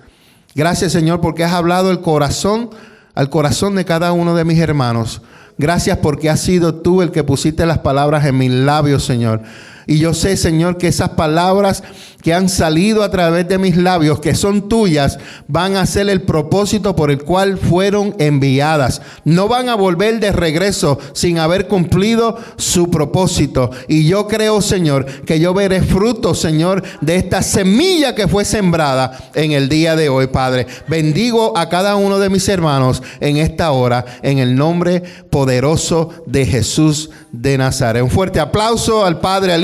[0.53, 2.71] Gracias, Señor, porque has hablado el corazón
[3.15, 5.21] al corazón de cada uno de mis hermanos.
[5.57, 9.41] Gracias porque has sido tú el que pusiste las palabras en mis labios, Señor.
[9.87, 11.83] Y yo sé, Señor, que esas palabras
[12.21, 15.17] que han salido a través de mis labios, que son tuyas,
[15.47, 19.01] van a ser el propósito por el cual fueron enviadas.
[19.25, 23.71] No van a volver de regreso sin haber cumplido su propósito.
[23.87, 29.31] Y yo creo, Señor, que yo veré fruto, Señor, de esta semilla que fue sembrada
[29.33, 30.67] en el día de hoy, Padre.
[30.87, 36.45] Bendigo a cada uno de mis hermanos en esta hora, en el nombre poderoso de
[36.45, 38.03] Jesús de Nazaret.
[38.03, 39.63] Un fuerte aplauso al Padre, al